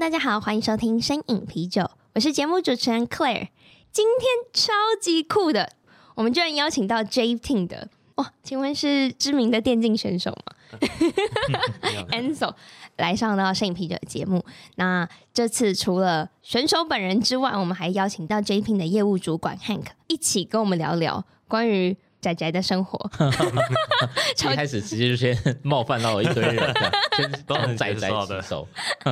[0.00, 3.48] 大家好，欢迎收听声饮啤酒，我是节目主持人 Claire。
[3.92, 5.74] 今天超级酷的，
[6.14, 10.78] 我们居然邀请到 J-Team 的哇，请问是知名的电竞选手吗？
[12.12, 12.54] Enzo
[12.96, 14.42] 来上到声饮啤酒的节目。
[14.76, 21.94] 那这次除了选手本人之外，我们还邀请到 J-Team 的业务主管 Hank 一起跟我们聊聊关于。
[22.20, 22.98] 宅宅的生活，
[24.38, 26.74] 一开始直接就先冒犯到了一堆人，
[27.16, 28.44] 先都很宅宅的，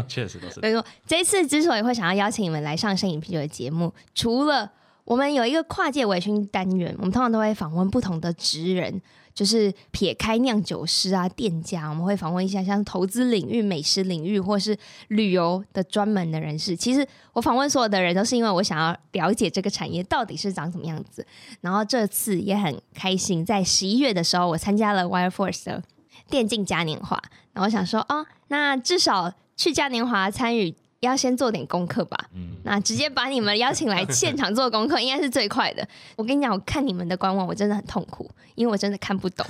[0.07, 0.61] 确实都是。
[0.61, 4.71] 没错，这一次之所以会想要邀请你们来上摄影啤酒的节目，除了
[5.05, 9.01] 我们有一个跨界微醺单元，我们通常都会访问不同的职人。
[9.39, 16.75] 就是撇开酿酒师啊、店家，我们会访问一下像投资领域、美食领域或是旅游的专门的人士。
[16.75, 21.25] 其实我访问所有的人，都是因为我想要了解这个产业到底是长什么样子。
[21.61, 25.85] 然后这次也很开心，在十一月的时候，我参加了 WireForce 的
[26.29, 27.17] 电竞嘉年华。
[27.53, 30.75] 然后我想说，哦，那至少去嘉年华参与。
[31.01, 35.87] 要先做点功课吧，嗯，那直接把你们邀请来现场做功课，应该是最快的。
[36.17, 39.47] 我跟你讲，我看你们的官网，我真的很痛苦，因为我真的看不懂。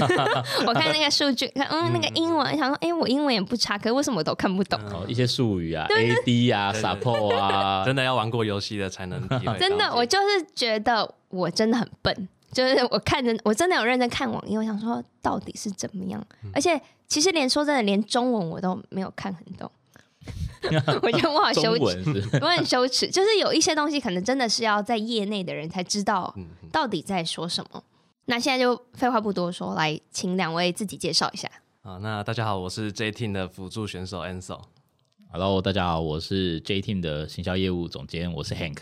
[0.66, 4.78] 我看那个数据，看嗯，那个英文，想说，哎、欸，我英文也不差，可是为什么我都看不懂？
[4.90, 9.56] 哦、一些术语啊，AD 啊，support 啊， 真的要玩过游戏的才能体会。
[9.58, 16.22] 真的，我就是觉得我真的很笨，就是我看着，我真的有认真看网页，我想说到底是怎么样？
[16.44, 19.70] 嗯、而且其实连说真的，连中文我都没有看很懂。
[21.02, 23.10] 我觉得我好羞耻，我很羞耻。
[23.10, 26.32] 就是有一些东西，可能真的是要在业内的人才知道
[26.70, 27.82] 到底在说什么。
[28.26, 31.50] 那现在就废话不多说，来请两位自己介绍一下。
[31.82, 34.60] 啊，那大家好，我是 J-Team 的辅助选手 Ansel。
[35.32, 38.78] Hello，大家好，我是 J-Team 的行销业务总监，我是 Hank。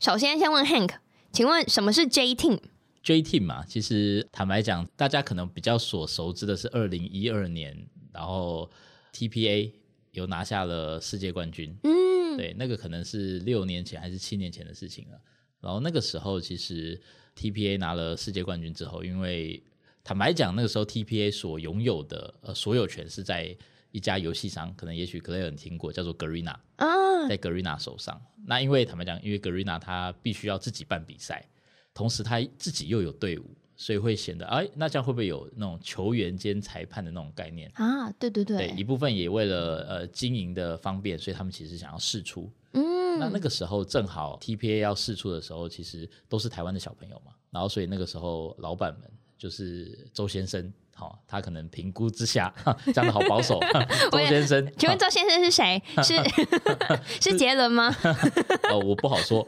[0.00, 0.92] 首先，先问 Hank，
[1.30, 8.70] 请问什么是 J-Team？J-Team 嘛，其实坦白讲，大家可能比较所熟知的是二零一二年，然后
[9.12, 9.72] TPA。
[10.12, 15.20] 有拿下了世界冠军，嗯，对，那个可能是六年前还是七年前的事情了。
[15.60, 17.00] 然后那个时候，其实
[17.36, 19.62] TPA 拿了世界冠军之后，因为
[20.02, 23.56] 坦白讲，那个时候 TPA 所拥有的呃所有权是在
[23.92, 28.20] 一家游戏商，可能也许 Claire 听过，叫做 Garena 啊，在 Garena 手上。
[28.46, 31.46] 那因为坦白讲，因为 Garena 他必须要自己办比赛，
[31.92, 33.54] 同时他自己又有队伍。
[33.80, 38.12] 所以会显得哎，那这样会不会有那种球员兼裁判的那种概念啊？
[38.18, 42.50] 对对对，对一部分也为了呃经营的方便，所以他们其实想要试出。
[42.72, 50.70] 嗯，那那个时候正好 TPA 要试出的时候，其实都是台湾的小朋友嘛，然后所以那个时候老板们就是周先生。
[51.00, 52.52] 哦，他可能评估之下
[52.92, 53.58] 讲的好保守，
[54.12, 55.82] 周先生，请问周先生是谁？
[56.02, 56.14] 是
[57.30, 57.94] 是杰伦吗？
[58.70, 59.44] 哦，我不好说，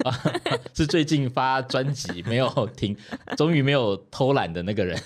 [0.75, 2.97] 是最近发专辑没有停，
[3.37, 4.99] 终于没有偷懒的那个人。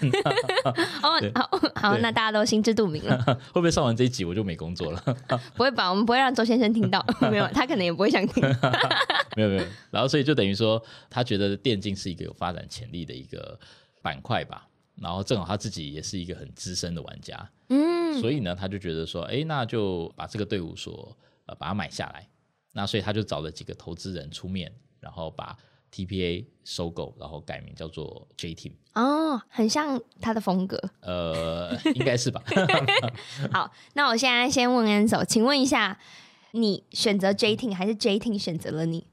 [1.02, 3.18] 哦，好好，那大家都心知肚明了。
[3.26, 5.02] 会不会上完这一集我就没工作了？
[5.56, 8.42] 不会吧，我们不会让周先生听到，没有，他可能也不会想听。
[9.36, 10.80] 没有没有，然后所以就等于说，
[11.10, 13.58] 他觉得电竞是一个有发展潜力的一个
[14.00, 14.66] 板块吧。
[15.00, 21.14] 然后正好他自己也是一个很资深的玩家，嗯，所以呢，他就觉得说，哎，那就把这个队伍所
[21.44, 22.26] 呃把它买下来。
[22.72, 24.70] 那所以他就找了几个投资人出面，
[25.00, 25.56] 然后把
[25.90, 28.72] TPA 收购，然后改名叫做 J-Team。
[28.94, 30.78] 哦，很像他的风格。
[31.00, 32.42] 呃，应该是吧。
[33.52, 35.98] 好，那我现在先问 Enzo，请问一下，
[36.52, 39.06] 你选择 J-Team 还是 J-Team 选择了你？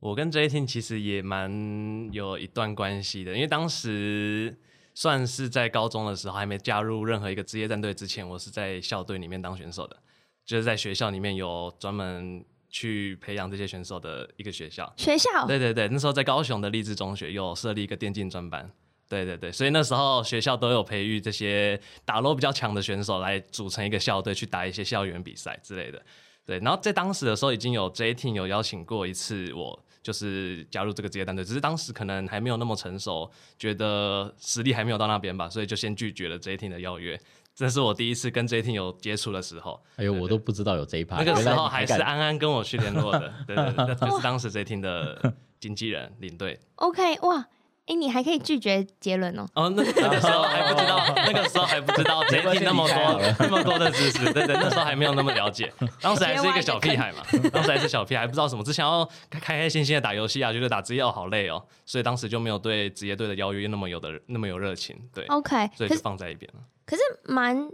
[0.00, 4.58] 我跟 J-Team 其实也蛮有一段关系的，因为当时。
[4.98, 9.96] 算是在高中的时候，还没加入任何一个职业战队之前，我是在校队里面当选手的，
[10.44, 14.92] 就是在学校里面有专门去培养这些选手的一个学校。
[14.96, 15.46] 学校？
[15.46, 18.68] 对对对，那时候在高雄的励志中学有设立一个电竞专班。
[19.08, 26.02] 对对对，所以那时候学校都有培育这些打 LoL 比较强的选手来组成一个校队，去打一些校园比赛之类的。
[26.44, 29.80] 对，然后在当时的时候，已经有 J-Team 有邀请过一次我。
[30.08, 37.20] 就是加入这个职业单队，只是当时可能还没有那么成熟，觉得实力还没有到那边吧，所以就先拒绝了 J-Team 的邀约。
[37.54, 39.78] 这是我第一次跟 J-Team 有接触的时候。
[39.96, 41.22] 哎呦，我都不知道有这一趴。
[41.22, 46.58] 那个时候还是安安跟我去联络的，对对对， 就是当时 J-Team 的经纪人领队。
[46.76, 47.46] OK，哇
[47.88, 49.46] 哎，你还可以拒绝杰伦哦。
[49.54, 66.60] 哦，那 那个时候还不知道，那个时候还不知道 J Team 那么多那么多的知识，对对，那时候还没有那么了解，当时还是一个小屁孩嘛，当时还是小屁孩，不知道什么，只想要开开心心的打游戏啊，觉得打职业好累哦，所以当时就没有对职业队的邀约那么有的那么有热情，对，OK，所以就放在一边了。
[66.84, 67.70] 可是蛮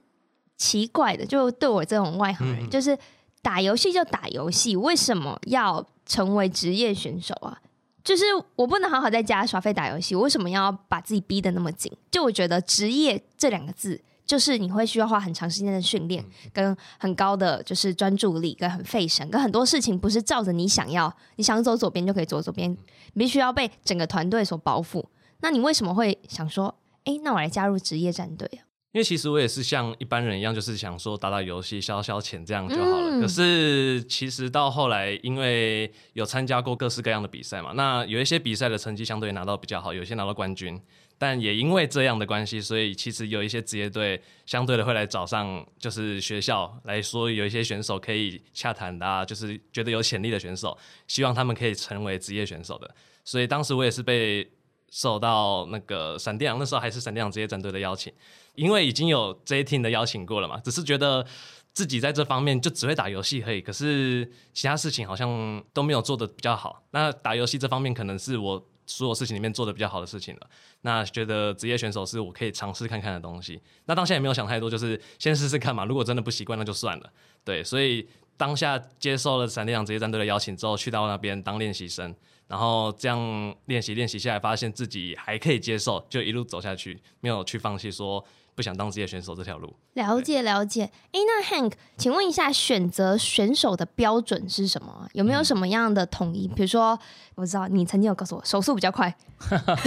[0.56, 2.96] 奇怪的，就对我这种外行人，嗯、就是
[3.43, 7.58] 打游戏就打游戏，为什么要成为职业选手啊？
[8.05, 8.25] 就是
[8.55, 11.91] 我不能好好在家耍废打游戏，我为什么要把自己逼得那么紧？
[12.11, 16.23] 就我觉得职业这两个字，就是你会需要花很长时间的训练，
[16.53, 22.77] 跟很高的就是专注力，跟很费神，跟很多事情不是照着你想要，你想走左边就可以走左边，
[23.15, 25.03] 必须要被整个团队所包覆。
[25.41, 26.75] 那你为什么会想说，
[27.05, 28.69] 哎，那我来加入职业战队啊？
[28.94, 33.19] 因为其实我也是像一般人一样，就是想说打打游戏消消遣这样就好了。
[33.19, 40.81] 嗯、可是其实到后来，因为有参加过各式各样的比赛嘛，那有一些比赛的成绩相对拿到比较好，有些拿到冠军。
[41.19, 50.76] 但也因为这样的关系，所以其实有一些职业队相对的会来找上，就是学校来说有一些选手可以洽谈的啊，就是觉得有潜力的选手，
[51.08, 52.94] 希望他们可以成为职业选手的。
[53.25, 54.49] 所以当时我也是被
[54.90, 58.12] 受到那个闪电狼，那时候还是闪电狼职业战队的邀请。
[58.55, 61.27] 因为已经有 J Team 的邀请过了嘛，只是觉得
[61.73, 66.83] 自己在这方面就只会打游戏而已，可是其他事情好像都没有做得比较好。
[66.93, 70.49] 那打游戏这方面可能是我所有事情里面做得比较好的事情了。
[70.83, 73.61] 那觉得职业选手是我可以尝试看看的东西。
[73.87, 75.85] 那当下也没有想太多，就是先试试看嘛。
[75.85, 77.12] 如果真的不习惯，那就算了。
[77.43, 82.15] 对，所以当下接受了闪电狼职业战队的邀请之后，去到那边当练习生，
[82.47, 83.19] 然后这样
[83.65, 88.25] 练习练习下来，发现自己还可以接受，就一路走下去，没有去放弃说。
[88.55, 90.85] 不想当职业选手这条路，了解了解。
[91.11, 95.09] 哎，那 Hank，请问一下，选择选手的标准是什么？
[95.12, 96.47] 有没有什么样的统一？
[96.47, 96.97] 比如说，
[97.35, 99.12] 我知道你曾经有告诉我，手速比较快。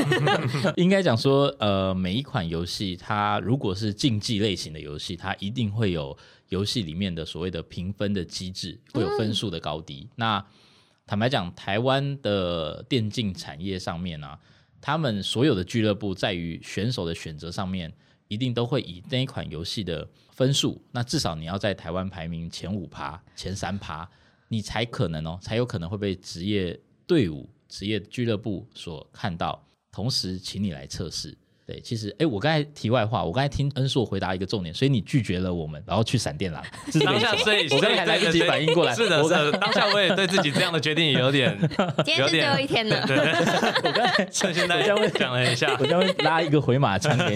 [0.75, 6.17] 应该讲说，呃，每一款游戏，它如果是竞技类型的游戏，它一定会有
[6.49, 10.09] 游戏里面的所谓的评分的机制，会有分数的高低。
[10.09, 10.45] 嗯、那
[11.05, 14.39] 坦白讲，台湾的电竞产业上面呢、啊，
[14.81, 17.93] 他们所有的俱乐部在于选手的选择上面。
[18.27, 24.09] 一定都会以那一款游戏的分数，那至少你要在台湾排名前五趴、前三趴，
[24.47, 31.37] 你才可能哦，才有可能会被职业队伍、职业俱乐部所看到，同时请你来测试。
[31.67, 36.63] 对，其实，哎，我刚才题外话，我刚才听恩硕回答一个重点，所以你拒绝了我们，然后去闪电狼。
[37.03, 38.95] 当下，所以我刚才还来不及反应过来。
[38.95, 41.53] 是的，是的，当下我也对自己这样的决定也有点，
[42.05, 43.05] 今天是最后一天了。
[43.05, 47.35] 对，我刚才趁现在，我将会讲了一下，我将会拉一个回马枪给你。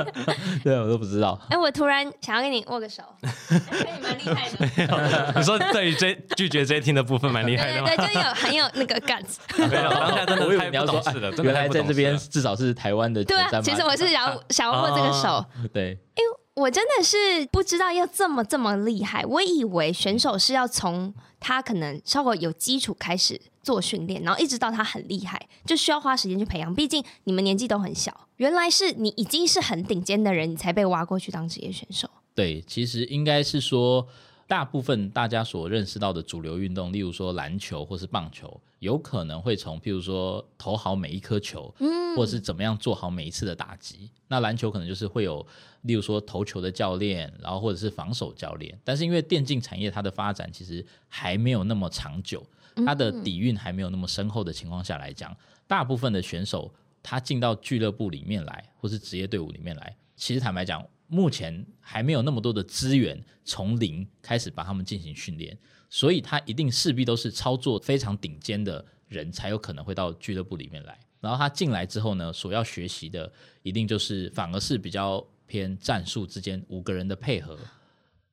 [0.64, 1.38] 对，我都不知道。
[1.50, 3.58] 哎，我突然想要跟你握个手，你
[4.02, 5.34] 蛮厉害的。
[5.36, 7.90] 你说对于这拒绝 J Team 的部分蛮厉害的吗？
[7.94, 9.36] 对，就有很有那个 guts。
[9.58, 11.30] 没有，当下真的太不懂事了。
[11.42, 13.22] 原来在这边至少是台湾的。
[13.24, 13.62] 对啊。
[13.62, 19.24] 其实我是想 想要握这个手，哦、对，因为我真的是不知道要这么这么厉害。
[19.24, 26.74] 我以为选手是要从他可能稍微有基础开始做训练，然后一直到他很厉害，就需要花时间去培养。
[26.74, 32.08] 毕竟你们年纪都很小，原来是你已经是很顶尖的人，你才被挖过去当职业选手。
[32.34, 34.06] 对，其实应该是说。
[34.48, 44.10] 大部分大家所认识到的主流运动，例如说篮球或是棒球，有可能会从譬如说投好每一颗球，嗯，或者是怎么样做好每一次的打击。
[44.28, 45.44] 那篮球可能就是会有，
[45.82, 48.78] 例如说投球的教练，然后或者是防守教练。
[48.84, 52.44] 但是因为电竞产业它的发展其实还没有那么长久，
[52.86, 60.84] 它的底蕴还没有那么深厚的情况下来讲，大部分的选手他进到俱乐部里面来，或是职业队伍里面来，其实坦白讲。
[61.08, 65.58] 目前还没有那么多的资源从零开始把他们进行训练，
[65.90, 70.96] 所以他一定势必都是操作非常顶尖的人才有可能会到俱乐部里面来。
[71.20, 77.58] 然后他进来之后呢，所要学习的一定就是反而是比较偏战术之间五个人的配合，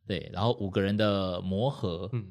[0.06, 2.10] 对，然后五个人的磨合。
[2.14, 2.26] 嗯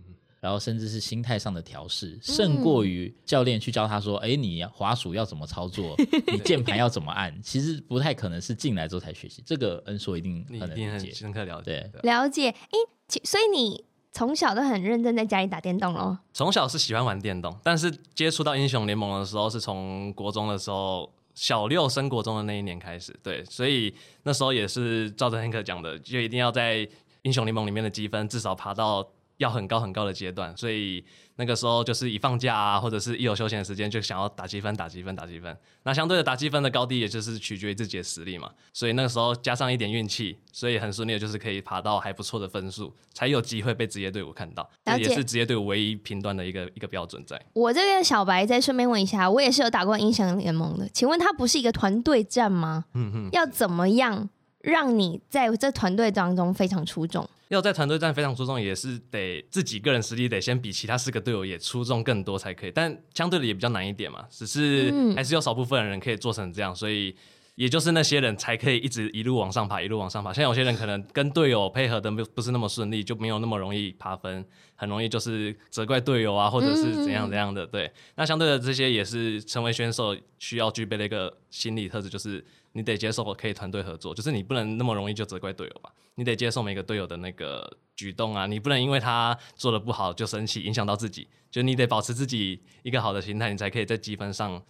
[0.45, 5.97] 然后甚至是心态上的调试，胜过于教练去教他说：“哎、嗯，你滑鼠要怎么操作，
[6.31, 9.43] 你键盘要怎么按。”其实不太可能是进来之后才学习。
[9.47, 11.91] 这个恩硕一定很能理解，深刻了解。
[11.95, 12.51] 对，了解。
[12.51, 12.79] 哎，
[13.25, 13.83] 所以你
[14.13, 16.19] 从小都很认真在家里打电动喽？
[16.35, 23.19] 从小是喜欢玩电动，但是接触到英雄联盟的时候是从国中的时候，小六升国中的那一年开始。
[23.23, 26.87] 对，所以那时候也是照着黑客讲的，就一定要在
[27.23, 29.09] 英雄联盟里面的积分至少爬到。
[29.38, 31.05] 要很高很高的阶段，所以
[31.37, 35.57] 那个时候就是一放假啊，或者是一有休闲的时间，就想要打积分、打积分、打积分。
[35.83, 38.50] 那相对的打积分的高低，也就是取决于自己的实力嘛。
[38.73, 44.69] 所以那个时候加上一点运气，所以很顺利的就是可以爬到还不错的分数，才有机会被职业队伍看到。
[44.85, 47.41] 这也是职业队伍唯一评断的一个一个标准在。
[47.55, 52.85] 我这边小白再顺便问一下，我也是有打过英雄联盟的，请问它不是一个团队战吗？
[52.95, 54.31] 嗯哼，要怎么样
[54.64, 57.28] 让你在这团队当中非常出众？
[57.49, 62.71] 要在团队战非常出众，也是得自己个人实力得先比其他四个队友也出众更多才可以。
[62.71, 67.14] 但相对的也比较难一点嘛，只是还是有少部分人可以做成这样，所以
[67.56, 70.33] 也就是那些人才可以一直一路往上爬，一路往上爬。
[70.33, 74.42] 像有些人可能跟队友配合的不不是那么顺利，就没有那么容易爬分，
[74.75, 77.66] 很容易就是责怪队友啊，或者是怎样怎样的。
[77.66, 82.42] 对，那相对的这些也是成为选手需要具备的一个心理特质，就是。
[82.76, 85.90] 你得接受可以团队合作，就是你不能那么容易就责怪队友吧？
[86.16, 91.28] 你得接受每个队友的那个举动啊，你不能因为他做的不好就生气，影响到自己。
[91.52, 94.61] 就你得保持自己一个好的心态，你才可以在积分上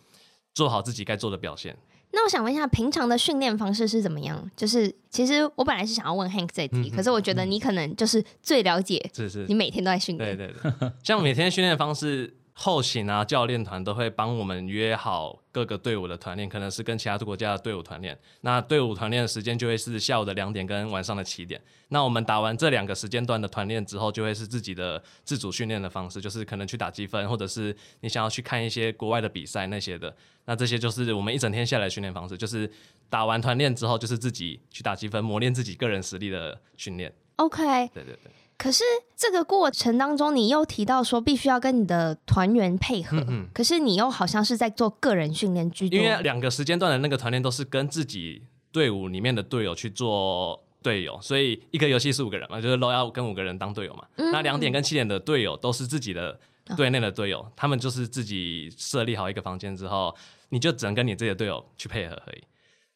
[0.52, 1.74] 做好自己该做的表现。
[2.12, 4.50] 那我想问一下，平常的训练方式是怎么样？
[4.54, 12.36] 就是其实我本来是想要问 Hank 这题，嗯、可是我觉得你可能就是最了解，是是，你每天都在训练，对对对，像每天训练方式。
[12.56, 18.16] 后勤啊，教练团都会帮我们约好各个队伍的团练，可能是跟其他国家的队伍团练。
[18.42, 21.60] 那队伍团练的时间就会是下午的两点跟晚上的七点。
[21.88, 30.14] 那我们打完这两个时间段的团练之后，就会是自己的自主训练的方式，就是可能去打积分，或者是你想要去看一些国外的比赛那些的。
[30.44, 32.70] 那这些就是我们一整天下来的训练方式，就是
[33.10, 37.12] 打完团练之后，就是自己去打积分，磨练自己个人实力的训练。
[37.36, 38.30] OK，对对对。
[38.56, 38.84] 可是
[39.16, 45.98] 这个过程当中，你又提到说必须要跟你的团员配合，嗯嗯，可是你又好像是在做个人训练居多。
[45.98, 48.42] 因为两个时间段的那个团练都是跟自己
[48.72, 54.04] 队伍里面的队友去做队友，所以一个游戏是五个人嘛，就是都要跟五个人当队友嘛。
[54.16, 56.38] 那两点跟七点的队友都是自己的
[56.76, 60.14] 队内的队友，哦，他们就是自己设立好一个房间之后，
[60.50, 62.42] 你就只能跟你自己的队友去配合而已。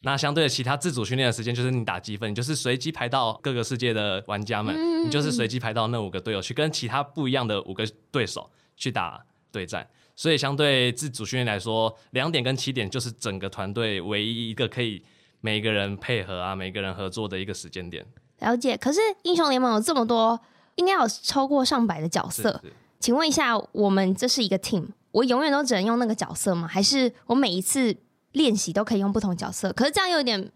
[0.03, 9.89] 那相对的，其他自主训练的时间就是你打积分，你就是随机排到各个世界的玩家们，嗯、你就是随机排到那五个队友去跟其他不一样的五个对手去打对战。
[10.15, 15.03] 所以相对自主训练来说，两点跟七点就是整个团队唯一一个可以
[15.41, 18.07] 每个人配合啊，每个人合作的一个时间点。
[18.39, 18.77] 了解。
[18.77, 20.41] 可是英雄联盟有这么多，
[20.77, 22.63] 应该有超过上百的角色，
[23.01, 26.69] 请问一下，我们这是一个 team，我永远都只能用那个角色吗？
[26.69, 27.97] 还是我每一次？
[28.33, 30.51] 练习都可以用不同角色，可是这样有点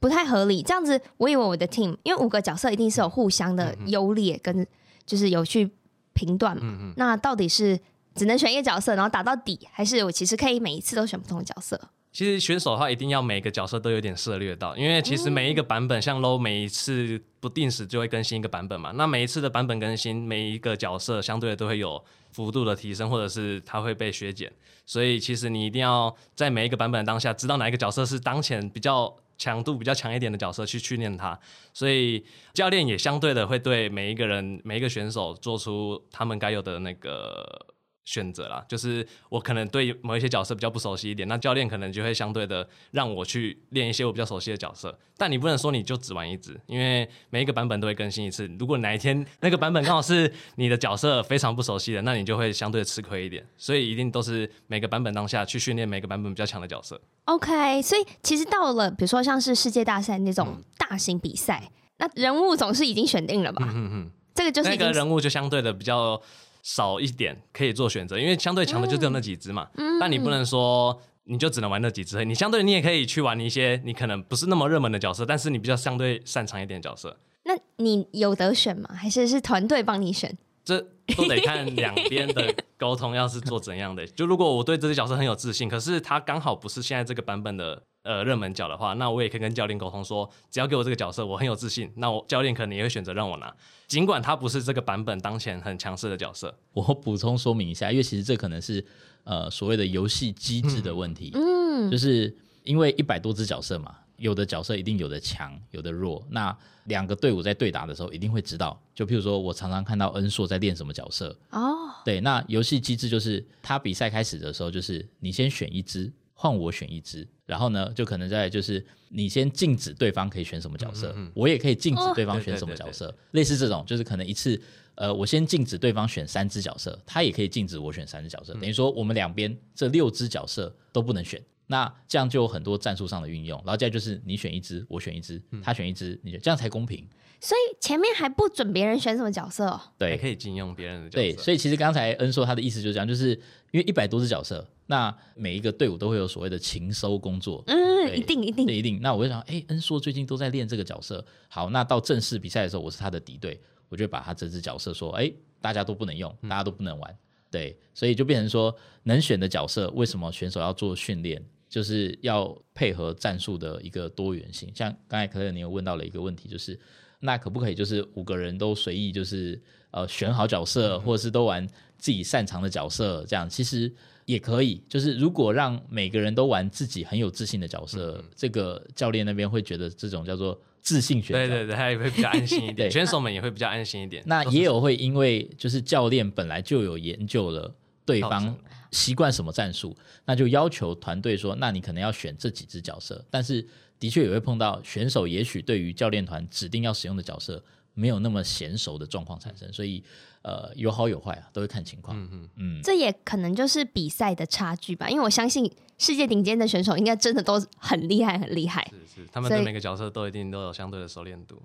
[0.00, 0.62] 不太合理。
[0.62, 4.66] 这样子，我以为我的 team 因为五个角色一定是有互相的优劣，跟
[5.06, 5.70] 就是有去
[6.12, 6.92] 评断嘛。
[6.96, 7.78] 那到底是
[8.14, 11.80] 只能选一个角色，然后打到底，还是我其实可以每一次都选不同的角色？
[12.14, 18.92] 其实选手的话，一定要每个角色都有点涉猎到，因为其实每一个版本，像 low 每一次不定时就会更新一个版本嘛。
[18.92, 24.52] 那每一次的版本更新，每一个角色相对的都会有幅度的提升，或者是它会被削减。
[24.86, 31.36] 所以其实你一定要在每一个版本的当下，知道哪一个角色是当前比较强度比较强一点的角色去训练它。
[31.72, 37.73] 所以教练也相对的会对每一个人、每一个选手做出他们该有的那个。
[38.04, 44.96] 选择啦，就是我可能对某一些角色比较不熟悉一点，那教练可能就会相对的让我去练一些我比较熟悉的角色。
[45.16, 48.46] 但你不能说你就只玩一只，因为每一个版本都会更新一次。
[48.58, 53.46] 如果哪一天那个版本刚好是你的角色非常不熟悉的，那你就会相对吃亏一点。
[53.56, 57.00] 所以一定都是每个版本当下去训练每个版本比较强的角色。
[57.24, 63.66] OK，所以其实到了比如说像是世界大赛那种大型比赛，嗯、那人物总是已经选定了吧？
[63.72, 66.20] 嗯嗯，这个就是那个人物就相对的比较。
[66.64, 69.68] 少一点可以做选择，因为相对强的就只有那几只嘛。
[69.76, 70.00] 嗯。
[70.00, 77.16] 但你不能说你就只能玩那几只，你相对你也可以去玩一些你可能不是那么热门的角色，但是你比较相对擅长一点的角色。
[77.44, 78.88] 那你有得选吗？
[78.94, 80.36] 还是是团队帮你选？
[80.64, 80.80] 这
[81.14, 84.06] 都得看两边的沟通，要是做怎样的。
[84.06, 93.52] 就如果我对这只角色很有自信，可是它刚好不是现在这个版本的呃热门角的话，那我也可以跟教练沟通说，只要给我这个角色，我很有自信，那我教练可能也会选择让我拿，
[93.88, 96.56] 尽管他不是这个版本当前很强势的角色。
[96.72, 98.84] 我补充说明一下，因为其实这可能是
[99.24, 102.32] 呃所谓的游戏机制的问题，嗯，就是
[102.62, 103.96] 因为一百多只角色嘛。
[104.16, 106.24] 有的角色一定有的强，有的弱。
[106.30, 108.80] 那两个队伍在对打的时候，一定会知道。
[108.94, 111.74] 就譬如说，我常常看到恩硕在练什么角色哦。
[112.04, 124.60] 对，那游戏机制就是，他比赛开始的时候，就是你先选一只，换我选一只，然后呢，就可能在就是你先禁止对方可以选什么角色，嗯嗯嗯，我也可以禁止对方选什么角色，哦，类似这种，就是可能一次，
[124.94, 131.40] 呃，我先禁止对方选三只角色，他也可以禁止我选三只角色，嗯，等于说我们两边这六只角色都不能选。
[131.66, 137.08] 那这样就有很多战术上的运用，然后再就是你选一只，我选一只，他选一只，你就这样才公平。
[137.40, 141.22] 所以前面还不准别人选什么角色，哦，对，还可以禁用别人的角色。
[141.22, 143.30] 对，所以其实刚才恩硕他的意思就是这样，就是
[143.70, 149.00] 因为一百多只角色，那每一个队伍都会有所谓的情收工作，嗯，一定一定一定。
[149.00, 157.18] 那我就想，哎，恩硕最近都在练这个角色，好，那到正式比赛的时候，我是他的敌对，我就把他这只角色说，哎，大家都不能用，大家都不能玩，嗯、
[157.50, 158.74] 对，所以就变成说，
[159.04, 161.42] 能选的角色，为什么选手要做训练？
[161.66, 164.70] 就是要配合战术的一个多元性。
[164.72, 166.78] 像刚才可乐你有问到了一个问题，就是
[167.18, 169.60] 那可不可以就是五个人都随意就是
[169.90, 171.66] 呃选好角色，或者是都玩
[171.98, 173.92] 自己擅长的角色，这样其实
[174.24, 174.82] 也可以。
[174.88, 184.22] 就是如果让每个人都玩自己很有自信的角色，嗯、这个教练那边会觉得这种叫做自信选手，对对对， 他也会比较安心一点，选手们也会比较安心一点。
[184.26, 188.56] 那也有会因为就是教练本来就有研究了对方。
[188.90, 193.24] 习惯什么战术，那就要求团队说，那你可能要选这几只角色。
[193.28, 193.66] 但是
[193.98, 197.60] 的确也会碰到选手，也许对于教练团指定要使用的角色
[197.94, 200.04] 没有那么娴熟的状况产生，所以
[200.42, 202.16] 呃有好有坏啊，都会看情况。
[202.16, 208.86] 嗯嗯嗯，这也可能就是比赛的差距吧，因为我相信世界顶尖的选手应该真的都很厉害，很厉害。
[208.90, 211.62] 是是，他们对每个角色都一定都有相对的熟练度。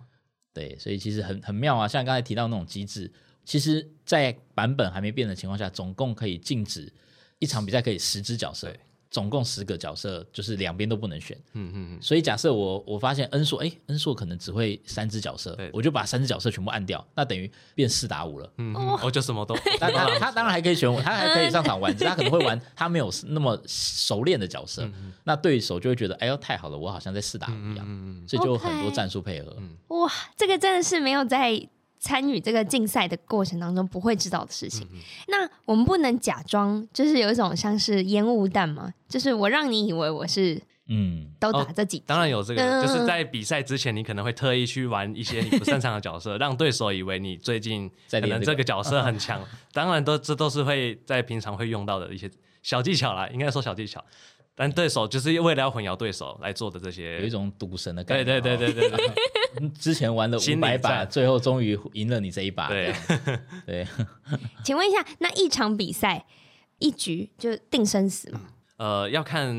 [0.53, 3.11] 对，所以其实很很妙啊，像刚才提到那种机制，
[3.43, 6.91] 其实在版本还没变的情况下，总共可以禁止。
[7.39, 8.79] 一场比赛可以十只角色，对
[9.11, 11.35] 总共十个角色，就是两边都不能选。
[11.53, 12.01] 嗯嗯嗯。
[12.01, 18.51] 所以假设我我发现恩硕，哎，恩硕可能只会三只角色，我就把三只角色全部按掉，那等于变四打五了。
[18.57, 18.73] 嗯，
[19.03, 19.55] 我就什么都。
[19.79, 24.87] 但他 他当然还可以选，他还可以上场玩，他可能会玩他没有那么熟练的角色，
[25.23, 29.51] 那对手就会觉得，哎呦太好了，我好像在四打五一样，嗯嗯所以就有很多战术配合。
[29.51, 31.67] Okay 哇，这个真的是没有在。
[31.99, 49.39] 参与这个竞赛的过程当中不会知道的事情，嗯、那我们不能假装就是有一种像是烟雾弹嘛，就是我让你以为我是嗯，都打这几、哦，当然有这个，嗯、就是在比赛之前你可能会特意去玩一些你不擅长的角色，让对手以为你最近可能这个角色很强，
[49.71, 52.31] 当然都这都是会在平常会用到的一些
[52.63, 54.03] 小技巧啦，应该说小技巧。
[54.55, 58.25] 但对手就是为了要混淆对手来做的这些，有一种赌神的感觉。
[58.25, 59.07] 对对对对对对，
[59.79, 62.67] 之前玩了五百把，最后终于赢了你这一把。
[62.67, 62.93] 对
[63.65, 63.87] 对。
[64.63, 66.25] 请问一下，那一场比赛
[66.77, 68.41] 一局就定生死吗？
[68.77, 69.49] 呃，要看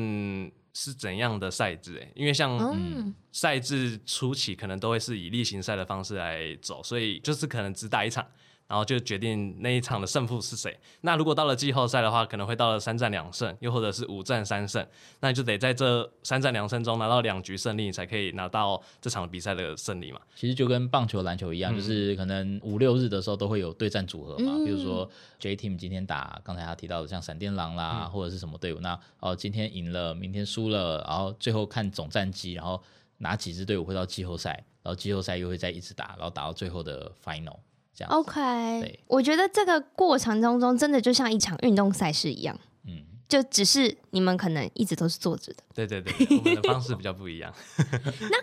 [0.73, 8.25] 是怎样的赛制诶，因为像嗯赛制初期可能都会是以例行赛的方式来走，所以就是可能只打一场。
[8.71, 10.79] 然后就决定那一场的胜负是谁。
[11.01, 14.87] 那如果到了季后赛的话，可能会到了三战两胜，又或者是五战三胜，
[15.19, 20.21] 那你就得在这三战两胜中拿到两局胜利，你才可以拿到这场比赛的胜利嘛。
[20.37, 24.53] 其实就跟棒球、篮球一样，嗯、就是可能五六日的时候都会有对战组合嘛。
[24.55, 32.81] 嗯、比如说 J Team 今天打刚才他提到的像闪电狼啦，嗯、或者是什么队伍，那哦今天赢了，明天输了，然后最后看总战绩，然后
[33.17, 37.57] 哪几支队伍会到季后赛，然后季后赛又会再一直打，然后打到最后的 Final。
[38.07, 47.53] OK，我觉得这个过程当中真的就像一场运动赛事一样，嗯，就只是你们可能一直都是坐着的，对对对，我们的方式比较不一样。
[48.29, 48.37] 那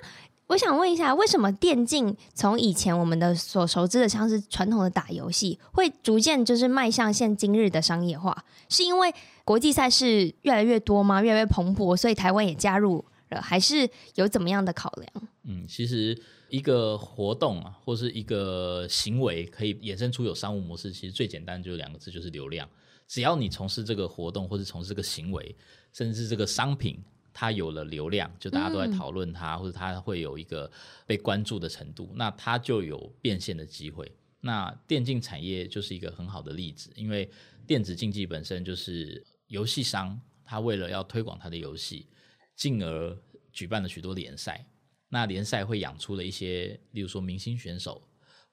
[0.49, 8.45] 我想问一下，为什么电竞从以前我们的所熟知的像是传统的打游戏，会逐渐就是迈向现今日的商业化？
[8.69, 11.23] 是因为国际赛事越来越多吗？
[11.23, 15.29] 越来越蓬勃，所以台湾也加入了，还是有怎么样的考量？
[15.45, 16.21] 嗯，其实。
[16.49, 20.93] 一个活动啊，或是一个行为，可以衍生出有商务模式。
[20.93, 22.69] 其实最简单就两个字，就是流量。
[23.07, 25.55] 只要你从事这个活动，或是从事这个行为，
[25.93, 30.71] 甚至这个商品，它有了流量，就大家都在讨论它，嗯、或者它会有一个
[31.07, 34.11] 被关注的程度，那它就有变现的机会。
[34.41, 37.29] 那电竞产业就是一个很好的例子，因为
[37.67, 42.07] 电子竞技本身就是游戏商，他为了要推广他的游戏，
[42.55, 43.17] 进而
[43.53, 44.67] 举办了许多联赛。
[45.11, 48.03] 那联赛会养出了一些，例如说明星选手，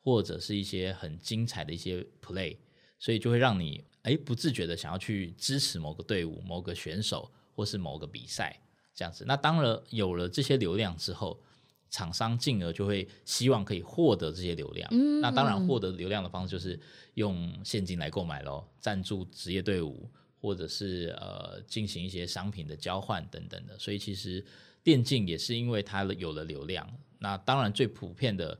[0.02, 2.56] 或者是一些很精彩的一些 play，
[2.98, 8.58] 所以就会让你诶不自觉的想要去支持某个队伍、某个选手或是某个比赛
[8.94, 9.26] 这样子。
[9.28, 11.38] 那当然有了这些流量之后，
[11.90, 14.88] 厂商进而就会希望可以获得这些流量。
[14.94, 16.80] 嗯，那当然获得流量的方式就是
[17.16, 23.78] 用现金来购买咯，赞助职业队伍，或者是呃进行一些商品的交换等等的。
[23.78, 24.46] 所以其实。
[24.86, 28.56] 电竞也是因为它有了流量，那当然最普遍的，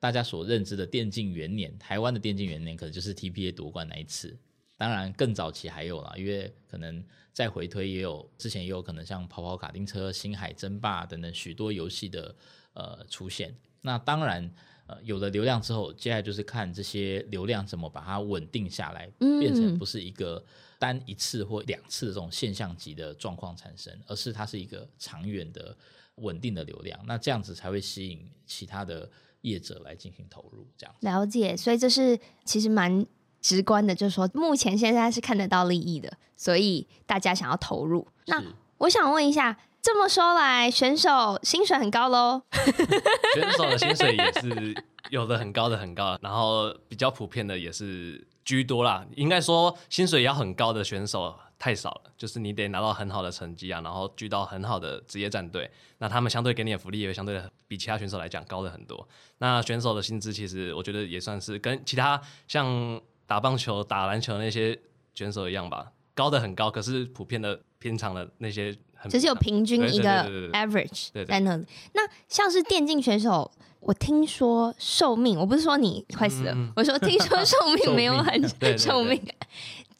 [0.00, 4.36] 大家所认知的电竞元年，台湾的电竞元年可能就是 TPA 夺冠那一次。
[4.76, 12.34] 当然更早期还有啦，因为可能再回推也有，之前也有可能像跑跑卡丁车、星海争霸等等许多游戏的
[12.72, 13.56] 呃出现。
[13.80, 14.52] 那当然
[14.88, 20.44] 呃，有了流量之后，接下来就是看这些流量怎么把它稳定下来，嗯变成不是一个
[20.78, 25.76] 单一次或两次的这种现象级的状况产生，而是它是一个长远的
[26.16, 26.98] 稳定的流量。
[27.06, 29.10] 那这样子才会吸引其他的
[29.42, 30.66] 业者来进行投入。
[30.76, 33.04] 这样了解，所以这是其实蛮
[33.40, 38.06] 直观的，就是说目前现在是看得到利益的，所以大家想要投入。
[38.26, 38.42] 那
[38.78, 39.58] 我想问一下。
[39.80, 42.42] 这么说来，选手薪水很高喽。
[43.32, 49.06] 选手的薪水也是有的很高的很高，然后比较普遍的也是居多啦。
[49.14, 59.06] 应该说薪水要很高的选手太少了，就是你得拿到很好的成绩啊，然后聚到很好的职业战队，那他们相对给你的福利也会相对的比其他选手来讲高的很多。
[59.36, 64.80] 那选手的薪资其实我觉得也算是跟其他像打棒球、打篮球那些
[65.14, 68.74] 选手一样吧，高的很高，可是普遍的偏长的那些。
[69.08, 71.64] 只是有平均一个 average 在那里。
[71.94, 79.20] 那像是电竞选手，我听说寿命，我不是说你快死了，嗯、我说听说寿命 没有很 寿命，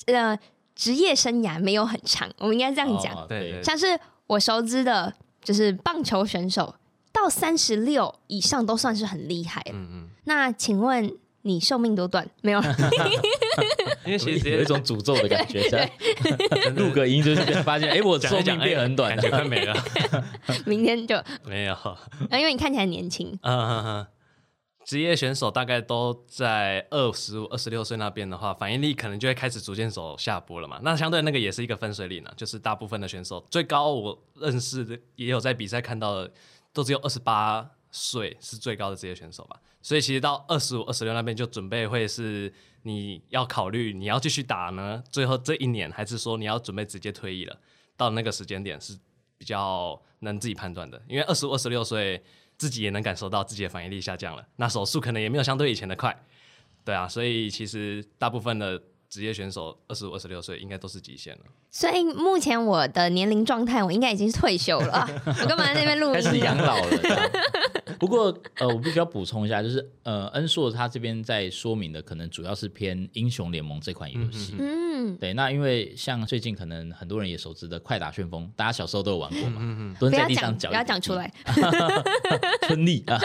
[0.06, 0.38] 呃，
[0.74, 3.26] 职业生涯没有很长，我们应该这样讲。
[3.62, 6.74] 像是我熟知的，就是棒球选手
[7.12, 9.72] 到三十六以上都算是很厉害了。
[9.72, 10.08] 嗯嗯。
[10.24, 11.16] 那请问？
[11.48, 12.28] 你寿命多短？
[12.42, 12.60] 没有，
[14.04, 15.90] 因为其实有一种诅咒的感觉，
[16.76, 19.74] 录个音就是发现，哎、欸，我寿命变很短，感觉快没了。
[20.66, 21.74] 明天就没有，
[22.30, 23.36] 因为你看起来年轻。
[23.40, 24.06] 嗯嗯嗯。
[24.84, 30.80] 职业选手大概都在二十五、二十六岁那边的话，反应力可能就会开始逐渐走下坡了嘛。
[30.82, 36.30] 那相对那个也是一个分水岭呢，就是大部分的选手最高我认识的也有在比赛看到的，
[36.72, 39.56] 都只有二十八岁是最高的职业选手吧。
[39.80, 47.56] 所以其实到二十五、二十六那边就准备会是你要考虑你要继续打呢，最后这一年还是说你要准备直接退役了？
[47.96, 48.98] 到那个时间点是
[49.36, 52.22] 比较能自己判断的，因为二十五、二十六岁
[52.56, 56.16] 自己也能感受到自己的反应力下降了，那手速可能也没有相对以前的快，
[56.84, 58.80] 对啊，所以其实大部分的。
[59.10, 61.40] 职业选手二十五、二十六岁应该都是极限了。
[61.70, 65.08] 所以目前我的年龄状态，我应该已经是退休了。
[65.24, 66.12] 我干嘛在那边录音？
[66.12, 66.90] 开始养老了。
[67.98, 74.54] 不过呃，我必须要补充一下，就是呃，恩硕他这边在说明的，可能主要是偏英雄联盟这款游戏。
[74.58, 75.34] 嗯，对。
[75.34, 79.60] 那因为像最近可能很多人也熟知的快打旋风，大家小时候都有玩过嘛。
[79.60, 79.96] 嗯嗯。
[79.98, 81.32] 蹲在地上脚，不要讲出来。
[82.66, 83.18] 春丽啊，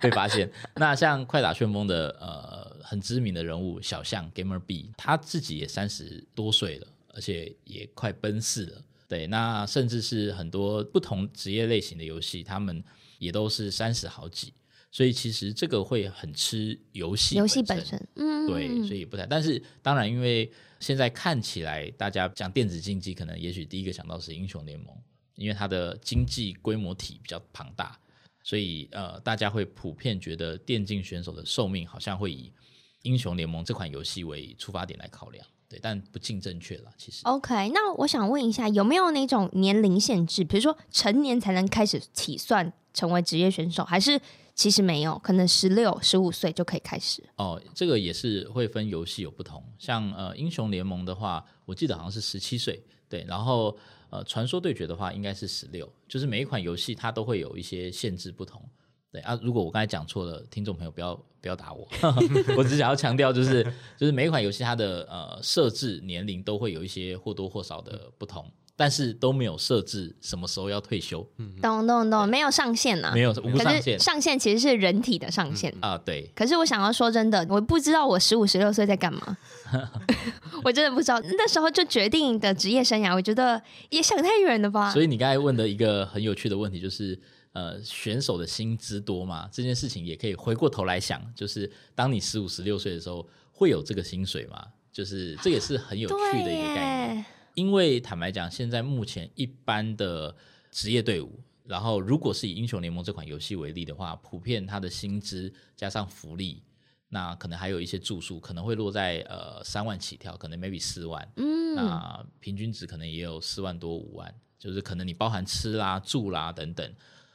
[0.00, 0.50] 被发现。
[0.76, 2.72] 那像快打旋风的呃。
[2.84, 8.82] 很知名的人物小象 Gamer B，他自己也三十多岁了，而且也快奔四了。
[9.08, 12.84] 对，那甚至是很多不同职业类型的游戏，他们
[13.22, 14.52] 也都是三十好几。
[14.90, 19.24] 所以其实这个会很吃游戏游戏本身，嗯，对，所以也不太。
[19.24, 24.94] 但是当然，因为现在看起来大家讲电子竞技，可能也许第一个想到是英雄联盟，
[25.36, 27.98] 因为它的经济规模体比较庞大，
[28.42, 32.52] 所以呃，大家会普遍觉得电竞选手的寿命好像会以
[33.00, 36.92] 英雄联盟这款游戏为出发点来考量，对，但不尽正确了。
[36.98, 40.44] 其实，OK，那我想问一下，有没有那种年龄限制？
[40.44, 44.20] 比如说成年才能开始起算成为职业选手，还是
[44.54, 45.18] 其实没有？
[45.18, 47.22] 可能十六、十五岁就可以开始？
[47.36, 49.62] 哦，这个也是会分游戏有不同。
[49.78, 53.24] 像呃英雄联盟的话，我记得好像是十七岁，对。
[53.26, 53.76] 然后
[54.10, 55.90] 呃传说对决的话，应该是十六。
[56.06, 58.62] 就是每一款游戏它都会有一些限制不同。
[59.10, 61.86] 对啊，如果我刚才讲错了，听众朋友不要不要打我，
[62.56, 63.62] 我只想要强调，就是
[63.94, 71.26] 就是每一款游戏它的呃设置年龄都会有一些或多或少的不同，但是都没有设置什么时候要退休。
[71.60, 76.02] 懂懂懂，没有上限呢、啊，没有无上限，上限其实是人体的上限啊、嗯。
[76.04, 76.30] 对。
[76.34, 79.36] 可是我想要说真的，我不知道我十五十六岁在干嘛，
[80.64, 81.20] 我真的不知道。
[81.20, 84.92] 那时候就决定的职业生涯，我觉得也想太远了吧。
[84.92, 87.18] 所以你刚才问的一个很有趣的问题就是。
[87.54, 89.46] 呃，选手的薪资多吗？
[89.52, 94.68] 这件事情也可以回过头来想，就是当你十五、十六岁的时候，会有这个薪水吗？
[94.90, 97.24] 就是这也是很有趣的一个概念。
[97.54, 100.34] 因为坦白讲，现在目前一般的
[100.70, 106.62] 职业队伍，然后如果是以英雄联盟这款游戏为例的话，普遍它的薪资加上福利，
[107.08, 111.32] 那可能还有一些住宿，可能会落在呃三万起跳，可能 maybe 四万。
[111.36, 116.94] 嗯，那平均值可能也有四万多五万，就是可能你包含吃啦、住啦等等。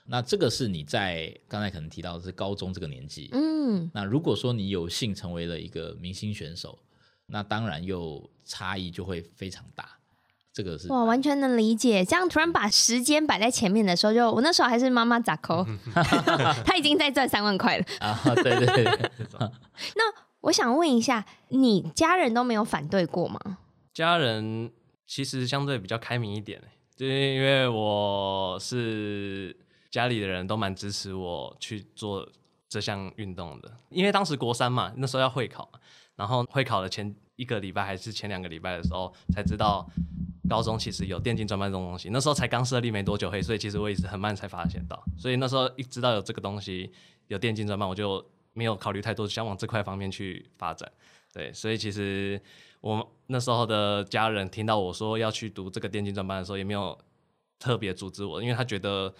[0.10, 6.80] 那这个是你在刚才可能提到的是高中这个年纪，嗯，那如果说你有幸成为了一个明星选手，
[7.26, 9.97] 那当然又差异就会非常大。
[10.58, 12.04] 这个是哇，完全能理解。
[12.04, 15.64] 这样突然把时间摆在前面的时候就，就我那时候还是妈妈咋抠，
[16.66, 18.20] 他已经在赚三万块了啊！
[18.36, 18.84] 对对对。
[19.96, 23.40] 那我想问一下，你家人都没有反对过吗？
[23.94, 24.72] 家人
[25.06, 26.60] 其实相对比较开明一点，
[26.96, 29.56] 就因为我是。
[29.90, 32.28] 家里的人都蛮支持我去做
[32.68, 33.72] 这项运动的。
[33.90, 35.72] 因为当时国三嘛，那时候要会考，
[36.18, 39.90] 然后会考的前一个礼拜还是前两个礼拜的时候，才知道
[40.50, 42.10] 高中其实有电竞专班这种东西。
[42.12, 45.02] 那时候才刚设立没多久，嘿，所以其实我也是很慢才发现到。
[45.18, 46.92] 所以那时候一知道有这个东西，
[47.28, 50.92] 有电竞专班，我就没有考虑太多，想往这块方面去发展。
[51.32, 52.42] 对，所以其实
[52.82, 56.98] 我那时候的家人听到我说要去读这个电竞专班的时候，也没有
[57.60, 59.14] 特别阻止我，因为他觉得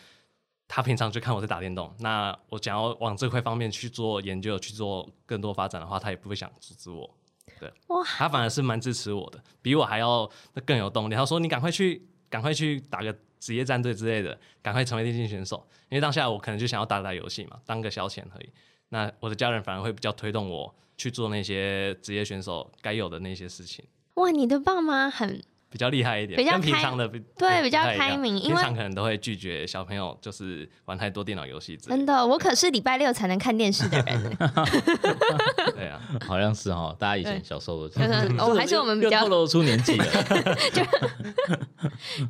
[0.68, 7.17] 他平常就看我在打电动，那我想要往这块方面去做研究，去做更多发展的话，他也不会想阻止我。
[7.60, 10.30] 对，哇，他反而是蛮支持我的，比我还要
[10.66, 11.16] 更有动力。
[11.16, 18.50] 他说：“你赶快去，赶快去打个职业战队之类的，赶快成为电竞选手。”因为当下我可能就想要打打游戏嘛，当个消遣而已。
[18.90, 20.74] 那我的家人反而会比较推动我。
[21.00, 23.86] 去做那些职业选手该有的那些事情。
[24.16, 25.40] 哇，你的爸妈很
[25.70, 31.76] 比较厉害一点，比较跟平常的对，对比较开明，因为平常可能都会拒绝小朋友就是玩太多电脑游戏。
[31.76, 34.38] 真的，我可是礼拜六才能看电视的人。
[35.76, 38.00] 对啊，好像是哦，大家以前小时候都是。
[38.38, 40.06] 哦， 还是我们比较透露出年纪了。
[40.74, 40.84] 就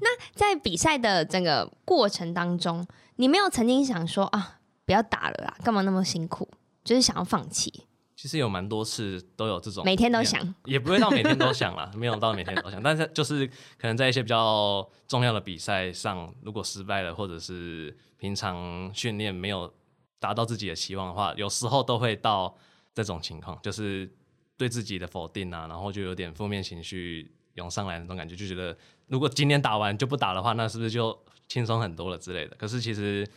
[0.02, 2.86] 那在比赛的整个过程当中，
[3.18, 6.50] 你没有曾经想说啊，不要打了啦，干嘛那么辛苦？
[6.84, 7.86] 就是想要放弃。
[8.18, 13.46] 其实有蛮多次都有这种，每天都想，也不会到每天都想啦， 没有到每天都想，但是就是
[13.78, 19.72] 可能在一些比较重要的比赛上，如果失败了，或者是平常训练没有
[20.20, 22.58] 达到自己的期望的话，有时候都会到
[22.96, 24.12] 这种情况，就是
[24.58, 28.76] 对自己的否定啊，然后就有点负面情绪涌上来那种感觉，就觉得
[29.06, 31.16] 如果今天打完就不打的话，那是不是就
[31.48, 32.56] 轻松很多了之类的？
[32.56, 33.30] 可是其实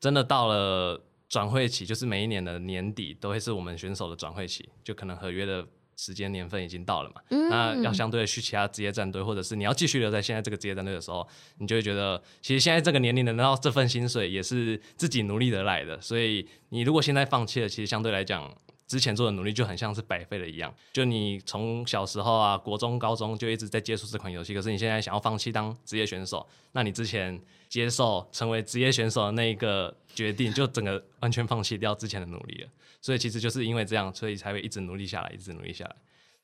[0.00, 1.02] 真的到了。
[1.28, 7.22] 转会期就是每一年的年底都会是我们选手的转会期，就可能合约的时间年份已经到了嘛。
[7.30, 11.26] 嗯、那要相对的去其他职业战队，或者是你要继续留在现在这个职业战队的时候，
[11.58, 16.00] 你就会觉得，其实现在这个年龄能拿到这份薪水也是自己努力得来的。
[16.00, 18.54] 所以你如果现在放弃了，其实相对来讲，
[18.86, 20.72] 之前做的努力就很像是白费了一样。
[20.92, 32.68] 就你从小时候啊，国中、高中就一直在接触这款游戏，可是你现在想要放弃当职业选手，那你之前接受成为职业选手的那一个决定，就整个完全放弃掉之前的努力了。
[33.00, 35.96] 所以其实就是因为这样，所以才会一直努力下来，一直努力下来，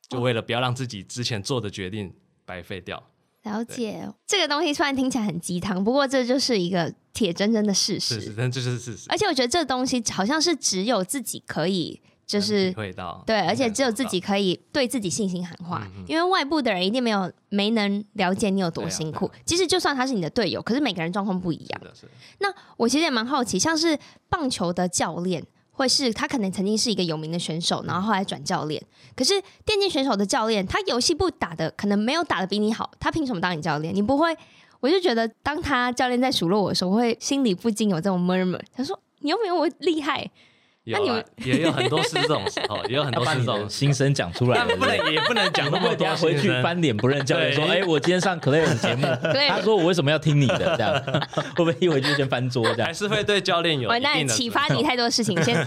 [0.08, 3.02] 就为了不要让自己之前做的决定白费掉。
[3.42, 8.20] 了解，这个东西虽然听起来很鸡汤，不过这就是一个铁铮铮的事实。
[8.20, 9.06] 是，但这就是事实。
[9.08, 12.00] 而且我觉得这东西好像是只有自己可以。
[12.32, 12.74] 就是
[13.26, 19.30] 对，而且只有自己可以对自己信心喊话，嗯、因为外部的人一定没有没能了解你有多辛苦。
[19.44, 21.80] 其实、就算他是你的队友，可是每个人状况不一样。
[22.38, 23.98] 那我其实也蛮好奇，像是
[24.30, 28.82] 棒球的教练，会是他可能曾经是一个有名的选手，然后后来转教练。
[29.14, 33.94] 可是电竞选手的教练，他游戏不打的，可能没有打的比你好，他凭什么当你教练？
[33.94, 34.34] 你不会？
[34.80, 40.28] 我就觉得，当他教练在数落我的时候，我会心里不禁有这种 murmur，他说：“你又没有我厉害。”
[40.84, 46.12] 有啊，也有很多是这种时候，也有很多是这种心声讲出来，不能也不能讲那么多。
[46.16, 49.06] 回去翻脸不认教练说：“哎，我今天上 Clay 的节目，
[49.48, 50.76] 他说我为什么要听你的？
[50.76, 50.92] 这样
[51.54, 52.64] 会不会一回去先翻桌？
[52.74, 55.64] 这样还是会对教练有一定的启发你太多事情，先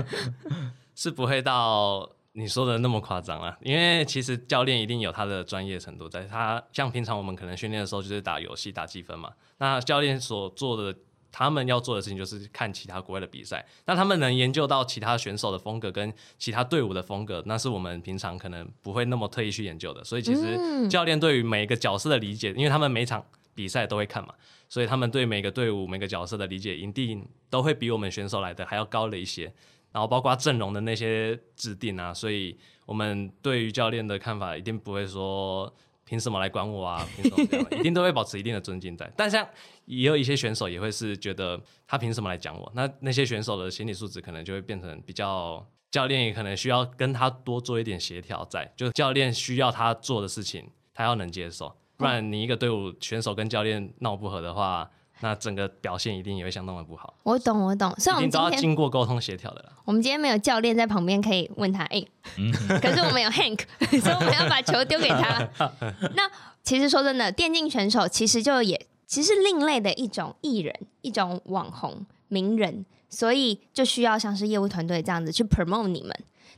[0.94, 3.56] 是不会到你说的那么夸张啊。
[3.62, 10.98] 因为其实教练一定有他的专业程度，在他像平常我们可能训练的时候就是打游戏打积分嘛，那教练所做的。
[11.38, 20.02] 他们要做的事情就是看其他国外的比赛，那他们能研究到其他选手的风格跟其他队伍的风格，那是我们平常可能不会那么特意去研究的。
[20.02, 23.22] 所以其实教练对于每一个角色的理解，因为他们每场
[23.54, 24.32] 比赛都会看嘛，
[24.66, 29.52] 所以他们对每个队伍每个角色的理解一定都会比我们选手来的还要高了一些。
[29.92, 35.70] 然后包括阵容的那些制定啊，所以我们对于教练的看法一定不会说。
[36.06, 37.06] 凭什么来管我啊？
[37.20, 37.80] 凭什么这样？
[37.80, 39.10] 一定都会保持一定的尊敬在。
[39.16, 39.46] 但像
[39.84, 42.72] 也有一些选手也会是觉得他凭什么来讲我？
[42.74, 48.72] 那那些选手的心理素质可能就会变成比较，教练也可能需要跟他多做一点协调在。
[48.76, 51.76] 就教练需要他做的事情，他要能接受。
[51.96, 54.88] 不然你一个队伍选手跟教练闹不和的话。
[55.20, 57.14] 那整个表现一定也会相当的不好。
[57.22, 57.90] 我懂，我懂。
[57.98, 59.72] 所以我们今天都要经过沟通协调的了。
[59.84, 63.60] 我们今天没有教练在旁边可以问他，哎、欸，嗯、 可是我们有 Hank，
[64.00, 65.48] 所以我们要把球丢给他。
[66.14, 66.30] 那
[66.62, 76.14] 其实说真的，电竞选手其实就也其实是另类的一种艺人，一种网红名人，所以就需要像是业务团队这样子去 promote 你们。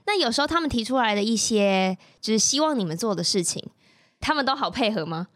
[0.06, 3.62] 那有时候他们提出来的一些就是希望你们做的事情，
[4.18, 5.28] 他们都好配合吗？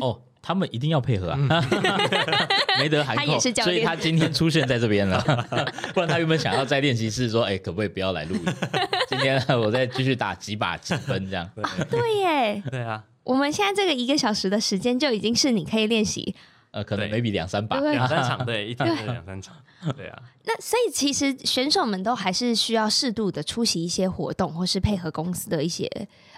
[0.00, 0.22] 哦。
[0.46, 1.36] 他们一定要配合啊，
[2.78, 5.20] 没得喊口，所以他今天出现在这边了，
[5.92, 8.44] 不然他原本想要在练习室说，哎，可不可以不要来录音？
[9.10, 11.50] 今天我再继续打几把几分这样。
[11.90, 12.14] 对。
[12.20, 16.32] 耶，对啊，我们现在这个一个小时的时间就已经是你可以练习。
[16.70, 17.20] 呃，可能对。
[17.20, 19.56] maybe 两三把，对两三场，对，一天就两三场，
[19.96, 20.22] 对啊。
[20.44, 25.90] 那所以其实选手们都还是需要适度的出席一些活动，或是配合公司的一些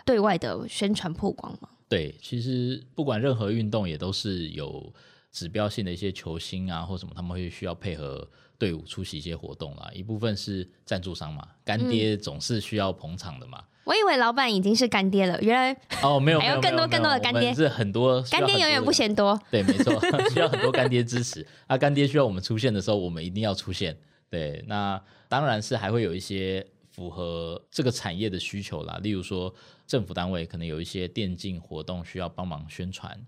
[0.06, 1.68] 对外的宣传曝光吗？
[1.88, 4.92] 对，其实不管任何运动，也都是有
[5.32, 9.90] 指标性的一些球星啊，或什么，他们会需要配合队伍出席一些活动啦。
[9.94, 13.58] 一部分是赞助商嘛，干爹总是需要捧场的嘛。
[13.60, 19.40] 嗯我以为老板已经是干爹了，原来哦，没有，还有更多更多的干爹，是很多干爹永远不嫌多。
[19.50, 19.98] 对，没错，
[20.28, 21.46] 需要很多干爹支持。
[21.66, 23.96] 啊，干爹需要我们出现的时候，我们一定要出现。
[24.28, 29.54] 对，那当然是还会有一些符合这个产业的需求啦，例如说
[29.88, 33.20] 政府单位可能有一些电竞活动需要帮忙宣传。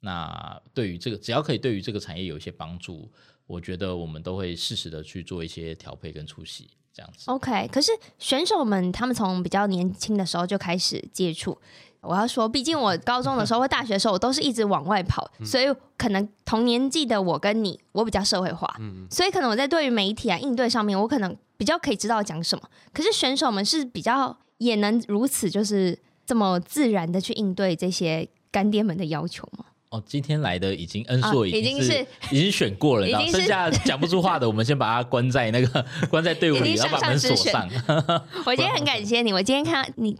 [0.00, 3.08] 那对于这个，只要可以对于这个产业有一些帮助，
[3.46, 6.70] 我觉得我们都会适时的去做一些调配跟出席。
[6.92, 7.68] 这样子，OK。
[7.68, 11.56] 可是选手们他们从比较年轻的时候就开始接触。
[12.00, 15.66] 我要说，毕竟我高中的时候或大学的时候，我都是一直往外跑，所以
[15.96, 18.72] 可能同年纪的我跟你，我比较社会化，
[19.10, 22.68] 所以可能我在对于媒体啊应对上面，我可能比较可以知道讲什么。
[22.92, 29.64] 可是选手们是比较也能如此，就是这么自然的去应对这些干爹们的要求吗？
[29.90, 37.66] 哦，今天来的已经恩硕已经是、啊、已经选过了，然后剩下讲不出话的，我们先把他关在那个 关在队伍里，然后把门锁上。
[38.44, 40.14] 我今天很感谢你，我今天看到你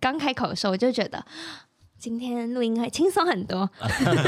[0.00, 1.22] 刚开口的时候，我就觉得
[1.98, 3.68] 今天录音会轻松很多。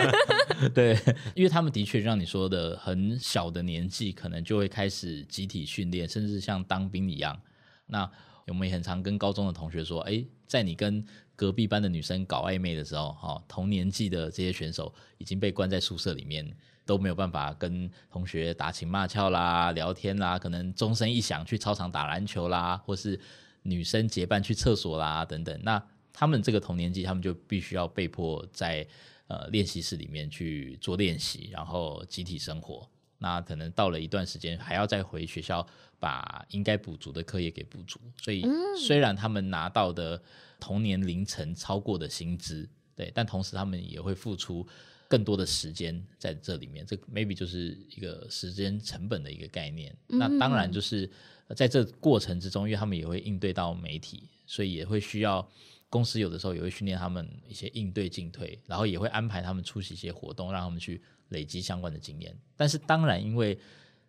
[0.74, 0.98] 对，
[1.34, 7.40] 因为他们的确让你说的很小的年纪，可能就会开始集体训练，甚至像当兵一样。
[7.86, 8.10] 那
[8.48, 11.04] 我们也很常跟高中的同学说，哎，在你跟
[11.36, 16.48] 隔壁班的女生搞暧昧的时候，哈，同年纪的这些选手已经被关在宿舍里面，
[16.84, 23.18] 都没有办法跟同学打情骂俏啦、聊天啦，可能钟声一响去操场打篮球啦， 或是
[23.62, 25.58] 女生结伴去厕所啦等等。
[25.62, 28.86] 那他们这个同年纪，他们就必须要被迫在
[29.28, 32.88] 呃练习室里面去做练习，然后集体生活。
[33.22, 35.64] 那可能到了一段时间，还要再回学校
[36.00, 38.00] 把应该补足的课业给补足。
[38.20, 38.44] 所以
[38.76, 40.20] 虽然他们拿到的
[40.58, 44.66] 同年龄层超过的薪资，对，但同时他们也会付出
[45.06, 49.96] 更多的时间在这里面，这 maybe 就是一个时间成本的一个概念。
[50.08, 51.08] 嗯、那当然就是
[51.54, 55.48] 在这过程之中，因为他们也会应对到媒体，所以也会需要
[55.88, 61.00] 公司有的时候也会训练他们一些应对进退，然后也会安排他们出席一些活动，让他们去
[61.32, 62.32] 累积相关的经验。
[62.56, 63.58] 但是当然，因为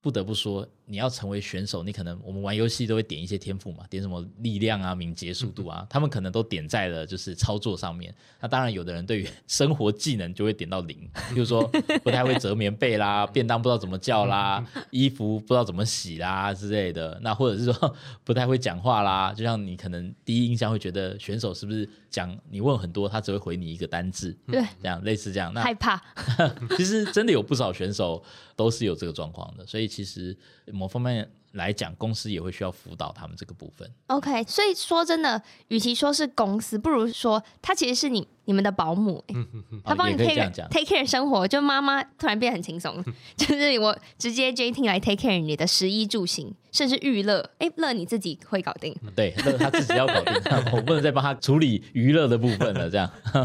[0.04, 8.14] 不得不说，你要成为选手，你可能我们玩游戏都会点一些天赋嘛，点什么力量啊、敏捷、速度啊，他们可能都点在了就是操作上面。
[8.42, 11.64] 那当然，有的人对于 生活技能就会点到零，比如说
[12.04, 14.62] 不太会折棉被啦，便当不知道怎么叫啦，
[14.92, 17.18] 衣服不知道怎么洗啦之类的。
[17.24, 25.54] 那或者是说不太会讲话啦，就像你可能第一印象会觉得选手是不是讲你问很多，他只会回你一个单字，对，这样类似这样。
[25.54, 26.04] 那害怕。
[26.76, 28.22] 其实真的有不少选手
[28.58, 30.36] 都是有这个状况的，所以其实。
[30.72, 33.86] 某方面来讲，公司也会需要辅导他们这个部分。
[34.08, 39.36] OK，所以说真的，与其说是公司，不如说他其实是你你们的保姆，欸，
[39.84, 43.04] 他帮你 take，take care 生活，就妈妈突然变很轻松，
[43.36, 48.96] 就是我直接 JT 来 take care 你的食衣住行，甚至娱乐，哎，乐你自己会搞定。
[49.14, 50.34] 对，乐他自己要搞定，
[50.72, 52.90] 我不能再帮他处理娱乐的部分了。
[52.90, 53.42] 这样，哎，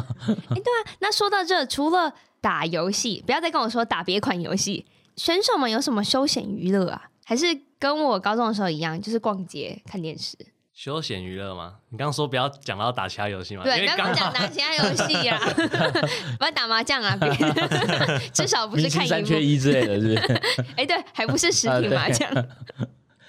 [0.55, 4.87] 对啊，那说到这，除了打游戏，不要再跟我说打别款游戏。
[5.19, 7.11] 选手们有什么休闲娱乐啊？
[7.27, 7.47] 还是
[7.79, 10.35] 跟我高中的时候一样，就是逛街、看电视？
[10.73, 11.75] 休闲娱乐吗？
[11.89, 13.65] 你刚刚说不要讲到打其他游戏吗？
[13.65, 15.37] 对，刚刚讲打其他游戏呀，
[16.39, 17.19] 不要打麻将啊，
[18.33, 20.41] 至少不是看三缺一之类的，是不是？
[20.79, 22.31] 哎，对，还不是实体麻将。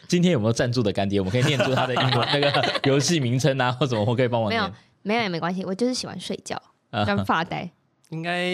[0.07, 1.19] 今天有没有赞助的干爹？
[1.19, 4.61] 我们可以念出他的英文那个游戏名称啊，或什么我可以帮我念。
[4.61, 6.61] 没有，没有也没关系，我就是喜欢睡觉
[7.05, 7.69] 跟发呆。
[8.09, 8.47] 应该。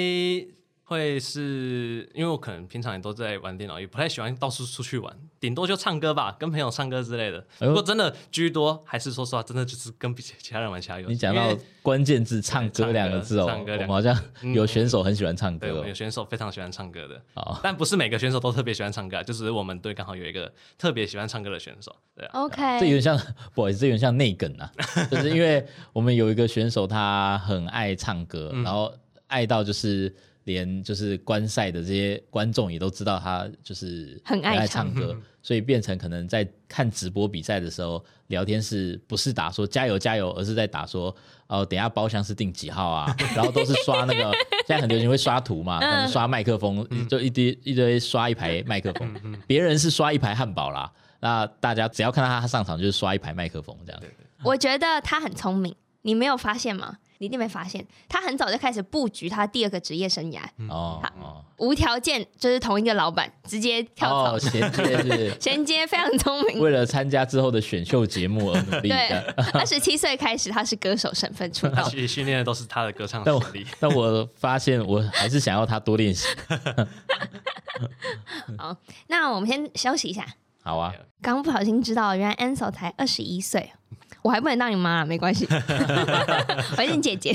[0.88, 7.44] 会是因为我可能平常也都在玩电脑，也不太喜欢到处出去玩，顶多就唱歌吧，跟朋友唱歌之类的。
[7.58, 11.14] 不过真的居多，还是说实话，真的就是跟其他人玩其他游戏。
[11.14, 14.16] 你讲到关键字“唱歌”两个字哦，唱歌我们好像
[14.54, 17.20] 有选手很喜欢唱歌，对，有选手非常喜欢唱歌的。
[17.64, 21.96] 但不是每个选手都特别喜欢唱歌，就是我们队刚好有一个特别喜欢唱歌的选手。
[22.16, 23.18] 对，OK，这有点像，
[23.56, 24.72] 不好意思，这有点像内梗啊，
[25.10, 28.94] 就是因为我们有一个选手，他很爱唱歌，然后
[29.26, 30.16] 爱到就是。
[30.46, 41.16] 连就是观赛的这些观众也都知道他就是很爱唱歌，所以变成可能在看直播比赛的时候，聊天是不是打说加油加油，而是在打说
[41.48, 43.16] 哦，等下包厢是订几号啊？
[43.36, 44.32] 然后都是刷那个
[44.68, 54.02] 现在很流行会刷图嘛，可能刷麦克风就一堆一堆刷一排麦克风，别人是刷一排汉堡啦，那大家只要看到他上场就是刷一排麦克风这样。
[54.44, 55.76] 我觉得他很聪明。
[56.06, 57.00] 你没有发现吗？
[57.18, 60.40] 你一定没发现，他很早就开始布局他第二个职业生涯。
[60.70, 66.60] 哦哦，无条件就是同一个老板，直接跳槽，衔接是衔接， 非常聪明。
[66.60, 68.90] 为了参加之后的选秀节目而努力。
[68.90, 69.08] 对，
[69.54, 71.82] 二十七岁开始，他是歌手身份出道。
[71.90, 73.66] 其实训练的都是他的歌唱实力。
[73.80, 76.28] 但我发现，我还是想要他多练习。
[78.60, 78.78] 好，
[79.08, 80.24] 那我们先休息一下。
[80.62, 80.94] 好啊。
[81.22, 83.72] 刚不小心知道，原来 Ansel 才二十一岁。
[84.26, 87.30] 我还不能当你妈，没关系， 我是你姐姐。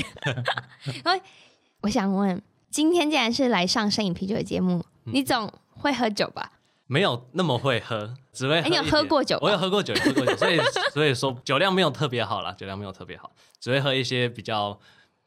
[0.87, 1.21] 因 为
[1.79, 6.51] 我想问，今天既然是来上摄影啤酒的节目，嗯、你总会喝酒吧？
[6.87, 8.67] 没有那么会喝，只会喝。
[8.67, 9.39] 你有喝过酒？
[9.41, 10.59] 我有喝过酒，喝过酒，所以
[10.91, 13.31] 所以说酒量没有特别好啦，酒量没有特别好，
[13.61, 14.77] 只会喝一些比较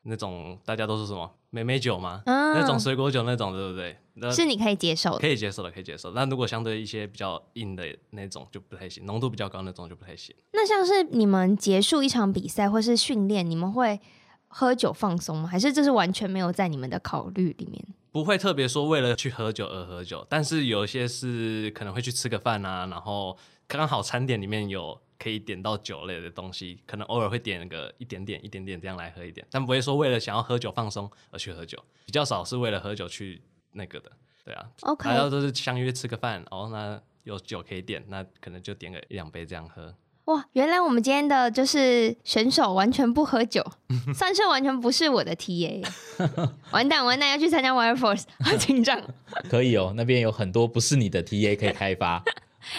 [0.02, 2.20] 那种大家都是什么美美酒吗？
[2.26, 3.96] 嗯，那种水果酒那种，对不对？
[4.32, 6.12] 是你可以接受的，可以接受的，可以接受。
[6.12, 10.34] 但如果相对一些比较硬的那种就不太行，浓度比较高那种就不太行。
[10.52, 14.00] 那像是你们结束一场比赛或是训练，你们会
[14.46, 15.48] 喝酒放松吗？
[15.48, 17.84] 还是这是完全没有在你们的考虑里面？
[18.12, 23.36] 不会特别说为了去喝酒而喝酒，但是有一些是可能会去吃个饭啊，然后
[23.66, 33.42] 刚好餐点里面有可以点到酒类的东西，可能偶尔会点个一点点、一点点这样来喝一点，但不会说为了想要喝酒放松而去喝酒，比较少是为了喝酒去。
[33.74, 34.10] 那个的，
[34.44, 39.94] 对啊，OK，大家都是相约吃个饭，哦，那有酒可以点，那可能就点个一两杯这样喝。
[40.26, 43.62] 哇，原来我们今天的就是选手完全不喝酒，
[44.14, 45.86] 算是完全不是我的 TA。
[46.70, 48.98] 完蛋完蛋，要去参加 Wire Force，好紧张。
[49.50, 52.22] 可以哦，那边有很多不是你的 TA 可以开发。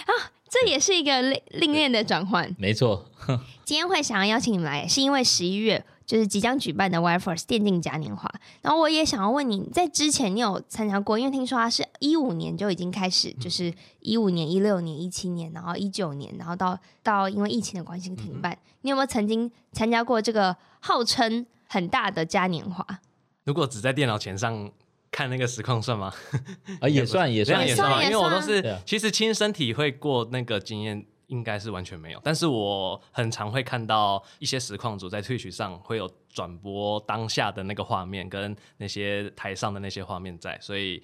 [0.08, 0.12] 啊，
[0.50, 2.52] 这也是一个历历练的转换。
[2.58, 3.12] 没错。
[3.64, 5.86] 今天会想要邀请你们来，是因为十一月。
[6.06, 8.32] 就是即将举办的 Wire Force 电竞嘉年华，
[8.62, 11.18] 然后我也想要问你，在之前你有参加过？
[11.18, 18.54] 因为听说它是一五年就已经开始，就是一五年、一六年、一七年，然后一九年，然后到到因为疫情的关系停办。
[18.54, 22.86] 嗯、你有没有曾经参加过这个号称很大的嘉年华？
[23.44, 24.72] 如果只在电脑前上
[25.10, 26.14] 看那个实况算吗？
[26.82, 31.06] 啊，也算 也算，也算，因为我都是其实亲身体会过那个经验。
[31.28, 41.02] 应该是完全没有，但是我很常会看到一些实况组在 Twitch 上会有转播当下的那个画面跟那些台上的那些画面在，所以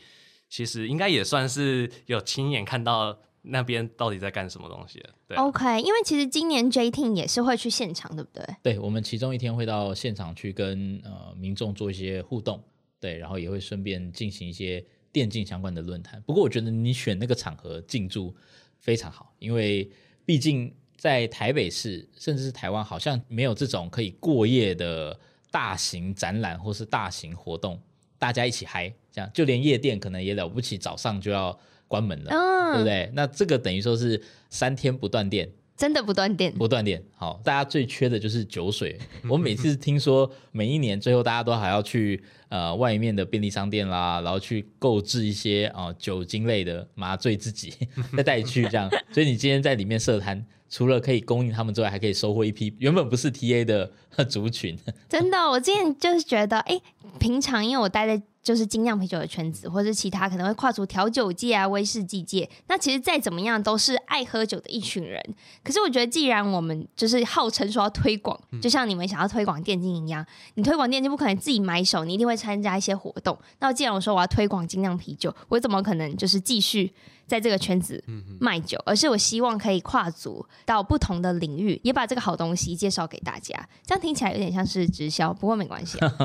[0.49, 5.09] 其实应该也算是有亲眼看到那边到底在干什么东西了。
[5.27, 8.45] 对，OK，因为其实今年 J Team 也是会去现场，对不对？
[8.61, 12.63] 对，我们其中一天会到现场去跟呃民众做一些互动，
[12.99, 16.21] 对，然后也会顺便进行一些电竞相关的论坛。
[16.27, 18.35] 不过我觉得你选那个场合进驻
[18.77, 19.89] 非常好，因为
[20.25, 25.17] 毕竟在台北市，甚至是台湾，好像没有这种可以过夜的
[25.49, 27.81] 大型展览或是大型活动，
[28.17, 31.57] 大家一起嗨，这样就连夜店可能也了不起，早上就要
[31.87, 33.11] 关门了，嗯、对不对？
[33.13, 35.49] 那这个等于说是三天不断电。
[35.81, 37.01] 真的不断电，不断电。
[37.15, 38.99] 好，大家最缺的就是酒水。
[39.27, 47.73] 我每次听说每一年最后大家都还要去呃外面的便利商店啦，然后去购置一些啊、呃、酒精类的麻醉自己，
[48.15, 48.87] 再带去这样。
[49.11, 53.91] 所以你今天在里面设摊，除了可以供应他们之外，还可以收获一批原本不是 TA 的
[54.29, 54.77] 族群。
[55.09, 56.79] 真的，我之前就是觉得，哎，
[57.17, 58.21] 平常因为我待在。
[58.43, 62.49] 就是精酿啤酒的圈子，或者其他可能会跨出调酒界啊、威士忌界。
[62.67, 65.21] 那其实再怎么样，都是爱喝酒的一群人。
[65.63, 70.25] 可是我觉得，既然我们就是号称说要推广，就像你们想要推广电竞一样，
[70.55, 73.37] 你推广电竞不可能自己买手，你一定会参加一些活动。
[73.59, 76.91] 那既然我说我要推广精酿啤酒，我怎么可能就是继续
[77.27, 78.03] 在这个圈子
[78.39, 78.81] 卖酒？
[78.85, 83.55] 而是我希望可以跨足到不同的领域，也把这个好东西介绍给大家。
[83.85, 86.11] 这样听起来有点像是直销，不过没关系啊。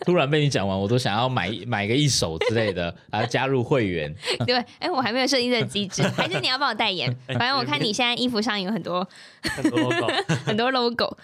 [0.06, 4.14] 突然被你讲完，我都想要买买个一手之类的，然 后加入会员。
[4.46, 7.14] 对，哎、欸，我还没有设定这个机制，还是你要帮我代言？
[7.28, 9.06] 反正我看你现在衣服上有很多
[9.42, 10.06] 很多 logo，
[10.44, 11.16] 很多 logo。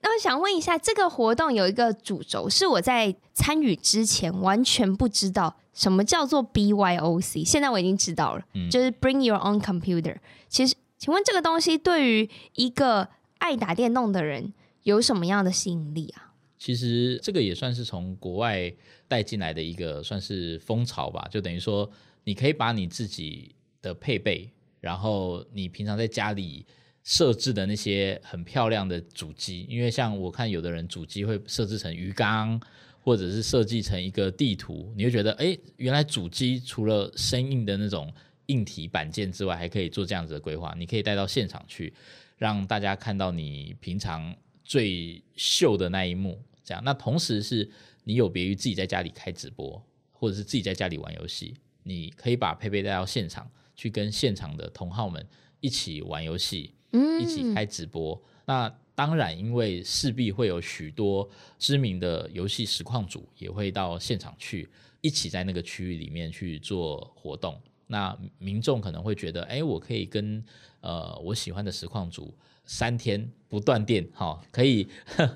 [0.00, 10.16] 那我想问一下，这个活动有一个主轴，是我在参与之前完全不知道什么叫做 BYOC，现在我已经知道了，嗯、就是 Bring Your Own Computer。
[10.48, 13.08] 其实，请问这个东西对于一个
[13.38, 14.52] 爱打电动的人
[14.84, 16.27] 有什么样的吸引力啊？
[16.58, 18.72] 其实这个也算是从国外
[19.06, 21.88] 带进来的一个算是风潮吧，就等于说
[22.24, 24.50] 你可以把你自己的配备，
[24.80, 26.66] 然后你平常在家里
[27.04, 32.60] 设置的那些很漂亮的主机，因为像我看有的人主机会设置成鱼缸，
[33.00, 38.12] 或者是设计成一个地图，你会觉得哎，原来主机除了生硬的那种
[38.46, 41.94] 硬体板件之外，还可以做这样子的规划，你可以带到现场去，
[42.36, 44.34] 让大家看到你平常
[44.64, 46.38] 最秀的那一幕。
[46.68, 47.66] 这样，那同时是
[48.04, 55.26] 你有别于自己在家里开直播，或者是自己在家里玩游戏，你可以把佩佩带到现场去，跟现场的同好们
[55.60, 58.22] 一起玩游戏，嗯，一起开直播。
[58.44, 61.26] 那当然，因为势必会有许多
[61.58, 64.68] 知名的游戏实况组也会到现场去，
[65.00, 67.58] 一起在那个区域里面去做活动。
[67.86, 70.44] 那民众可能会觉得，哎，我可以跟
[70.80, 72.36] 呃我喜欢的实况主
[72.68, 74.86] 三天不断电，哈、哦，可以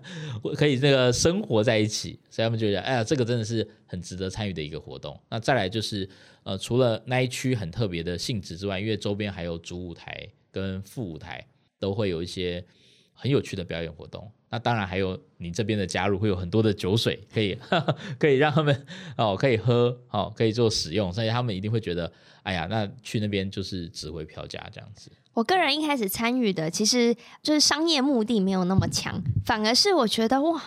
[0.55, 5.18] 可以那个生活在一起，所以他们就觉得，哎呀，这个真的是很值得参与的一个活动。
[5.30, 6.07] 那再来就是，
[6.43, 11.43] 呃，除了那一区很特别的性质之外，因为周边还有主舞台跟副舞台，
[11.78, 12.62] 都会有一些
[13.14, 14.30] 很有趣的表演活动。
[14.51, 17.59] 那当然还有你这边的加入，会有很多的酒水可以
[18.20, 22.12] 可以让他们哦可以喝哦可以做使用，所以他们一定会觉得，
[22.43, 25.11] 哎呀，那去那边就是值回票价这样子。
[25.35, 30.62] 我个人一开始参与的，其实就是商业目的没有那么强，反而是我觉得哇，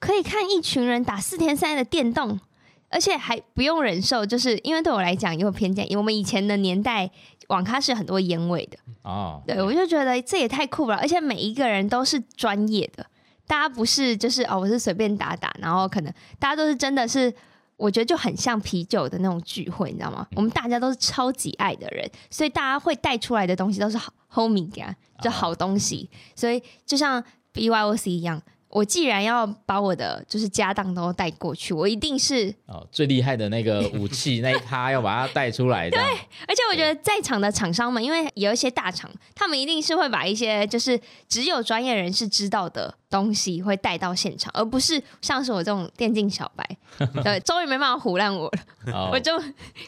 [0.00, 2.40] 可以看一群人打四天三夜的电动，
[2.88, 7.10] 而且还不用忍受，就是因为对我来讲有偏见，因为我们以前的年代
[7.48, 13.06] 网咖是很多烟味的哦，对，我就觉得这也太酷了，而且每一个人都是专业的，
[13.46, 17.32] 大家不是就是哦，我是随便打打，然后可能大家都是真的是。
[17.76, 20.26] 我觉得就很像啤酒的那种聚会，你知道吗？
[20.34, 26.08] 我们大家都是超级爱的人，所以大家会带出来的东西都是好 homie 给啊，就好东西。
[26.34, 27.22] 所以就像
[27.52, 28.42] BYOC 一样。
[28.76, 35.88] 我既然要把我的就是家当都带过去，我一定是哦最厉害的那个武器 那一趴要把它带出来。
[35.88, 46.76] 对，而且我觉得在场的厂商们，因为有一些大厂，他们一定是会把一些就是只有专业人士知道的东西会带到现场，而不是像是我这种电竞小白，
[47.24, 48.52] 对， 终于没办法唬烂我
[48.84, 49.38] 了，哦、我就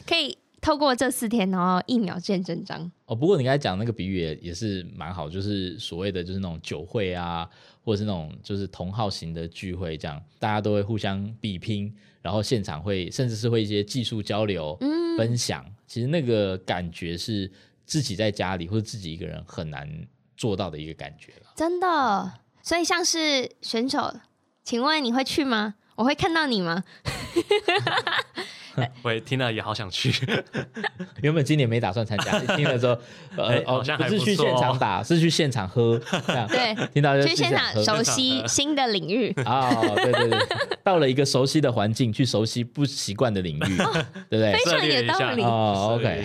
[0.07, 0.39] 可以。
[0.69, 2.79] 透过这四天，然后一秒见真章。
[3.07, 7.49] 哦，不过你刚才讲那个比喻也也是蛮好，就是所谓的就是那种酒会啊，
[7.83, 11.91] 或者是那种就是同好型的聚会，这样大家都会互相比拼，
[12.21, 15.65] 然后现场会甚至是会一些技术交流、嗯、分享。
[15.87, 17.51] 其实那个感觉是
[17.87, 19.89] 自己在家里或者自己一个人很难
[20.37, 21.51] 做到的一个感觉了。
[21.57, 22.31] 真的，
[22.63, 24.15] 所以像是选手，
[24.63, 25.77] 请问你会去吗？
[25.97, 26.85] 我会看到你吗？
[29.03, 30.13] 我听了也好想去。
[31.23, 32.99] 原本今年没打算参加， 听了之后，
[33.37, 35.99] 呃，哦，不是去现场打，是去现场喝。
[36.49, 39.33] 对，听到就去现场熟悉新的领域。
[39.45, 40.39] 哦，对对对，
[40.83, 43.77] 到了一个熟悉的环境，去熟悉不习惯的领域，
[44.29, 44.53] 对不对？
[44.53, 45.43] 非常有道理。
[45.43, 46.25] 哦，OK。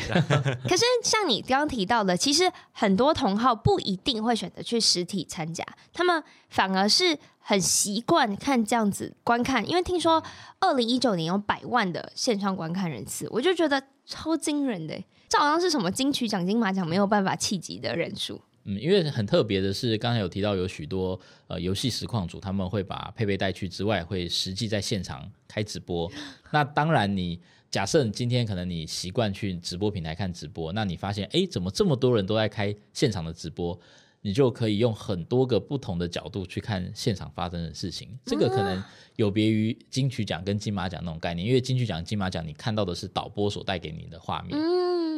[0.68, 6.24] 可是像你刚刚提到的，其实很多同好不一定会选择去实体参加，他们
[6.54, 7.18] 反而是。
[7.46, 10.24] 很习惯看这样子观看，因为听说
[10.62, 14.98] 二零一九年有百万的线上观看人次，我就觉得超惊人的，
[15.28, 18.40] 这好像是什么金曲奖、金马奖没有办法企及的人数。
[18.64, 26.10] 嗯，因为很特别的是，刚才有提到有许多呃游戏实况组，他们会把配备带去之外，会实际在现场开直播。
[26.52, 27.40] 那当然你，你
[27.70, 33.78] 假设今天可能你习惯去直播平台看直播，那你发现哎，怎么这么多人都在开现场的直播？
[34.24, 38.82] 你就可以用很多个不同的角度去看现场发生的事情，这个可能
[39.18, 44.58] 有别于金曲奖跟金马奖那种概念，因为金曲奖、金马奖你看到的是导播所带给你的画面，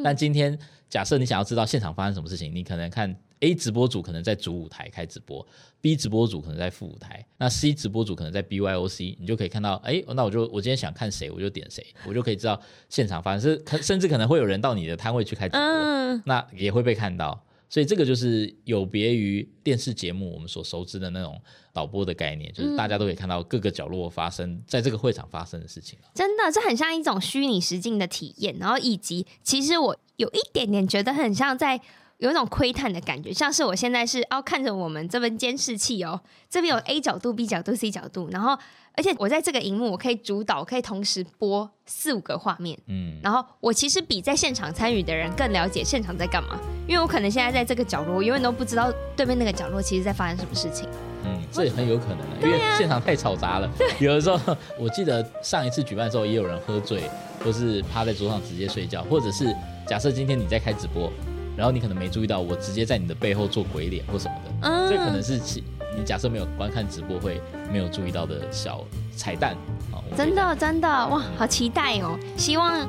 [0.03, 0.58] 但今天
[0.89, 5.45] 假设你想要知道现场发生什么事情，你可能看 A 直播组可能在主舞台开直播
[5.82, 17.45] ，B 直播组可能在副舞台，那 C 直播组可能在 BYOC，你就可以看到，哎，那我就我今天想看谁，我就点谁，我就可以知道现场发生，是甚至可能会有人到你的摊位去开直播，那也会被看到。
[17.70, 21.39] 所以这个就是有别于电视节目我们所熟知的那种
[21.74, 25.97] 导播的概念，就是大家都可以看到各个角落发生在这个会场发生的事情。
[26.13, 31.82] 真的，这很像一种虚拟实境的体验，然后以及其实我有一点点觉得很像在
[32.18, 38.57] 有一种窥探的感觉，像是我现在是哦看着我们这边监视器哦，这边有 A 角度、B 角度、C 角度，然后。
[38.97, 42.80] 而且我在这个荧幕，我可以主导，可以同时播四五个画面。
[42.88, 46.57] 嗯，然后我其实比在现场参与的人更了解现场在干嘛，
[46.88, 50.88] 因为我可能现在在这个角落，我永远都不知道对面那个角落其实在发生什么事情。
[51.26, 53.70] 嗯，这也很有可能，因为现场太吵杂了。
[53.78, 57.03] 对 有的时候，我记得上一次举办的时候，也有人喝醉，
[57.43, 59.53] 或是趴在桌上直接睡觉，或者是
[59.86, 61.11] 假设今天你在开直播，
[61.56, 65.64] 然后你可能没注意到，我直接在你的背后做鬼脸或什么的，嗯，这可能是其。
[65.97, 67.41] 你假设没有观看直播会
[67.72, 68.84] 没有注意到的小
[69.16, 69.56] 彩蛋
[69.93, 70.03] 啊！
[70.14, 72.20] 真的真的哇，好期待哦！
[72.36, 72.86] 希望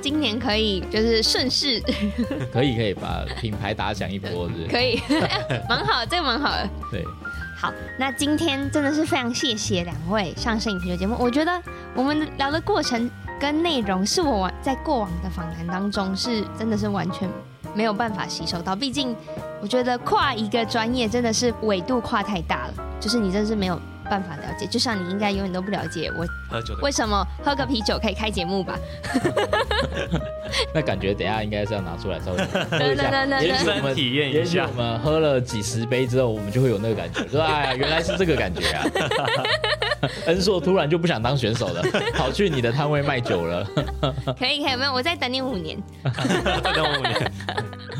[0.00, 1.82] 今年可以就是顺势，
[2.54, 4.48] 可以可以把品牌打响一波？
[4.70, 5.00] 可以，
[5.68, 6.68] 蛮好，这个蛮好的。
[6.92, 7.04] 对，
[7.60, 11.16] 好，那今天真的是非常谢谢两位上摄影啤酒节目。
[11.18, 11.60] 我觉得
[11.92, 17.28] 我们聊的过程跟内容是我在过往的访谈当中是真的是完全
[17.78, 19.14] 没有办法吸收到，毕竟。
[19.60, 28.78] 我觉得跨一个专业真的是纬度跨太大了，就是你真的是没有办法了解，就像你应该永远都不了解我喝酒的为什么喝个啤酒可以开节目吧？
[30.74, 32.38] 那感觉等一下应该是要拿出来稍微
[32.70, 38.84] 喝一下，也许我们体验一下许我们喝了几十杯之后，我们就会有那个感觉，说哎呀，原来是这个感觉啊。
[40.26, 41.82] 恩硕突然就不想当选手了，
[42.14, 43.66] 跑去你的摊位卖酒了。
[44.38, 45.76] 可以可以，没有，我再等你五年。
[46.04, 47.32] 再等我五年。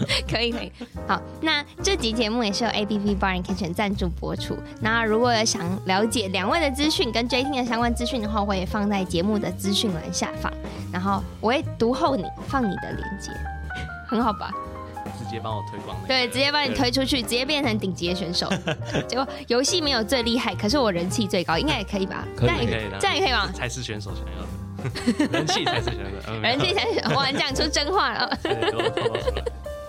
[0.30, 0.72] 可以可以，
[1.06, 4.56] 好，那这集节目也是由 A B B Bar and Kitchen 赞助播出。
[4.80, 10.52] 那如果有想了解两位的资讯跟 J Ting 的相关资讯的话，我也放在节目的资讯栏下方，
[10.92, 13.30] 然后我会读后你放你的链接，
[14.08, 14.50] 很好吧？
[15.18, 15.96] 直接帮我推广。
[16.06, 18.48] 对，直接帮你推出去，直接变成顶级的选手。
[19.08, 22.24] 结果游戏没有最厉害，可是我人气最高，应该也可以吧？
[22.36, 23.50] 可以，可以的，这样也可以吗？
[23.52, 27.14] 才是选手想要的， 人气才是选手，人气才是。
[27.14, 28.38] 哇，你讲出真话了。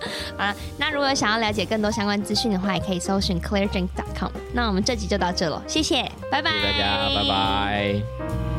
[0.38, 4.32] 好了，那如果想要了解更多相关资讯的话，也可以搜寻 cleardrink.com。
[4.54, 8.59] 那我们这集就到这了，谢谢，拜拜，谢谢大家，拜拜。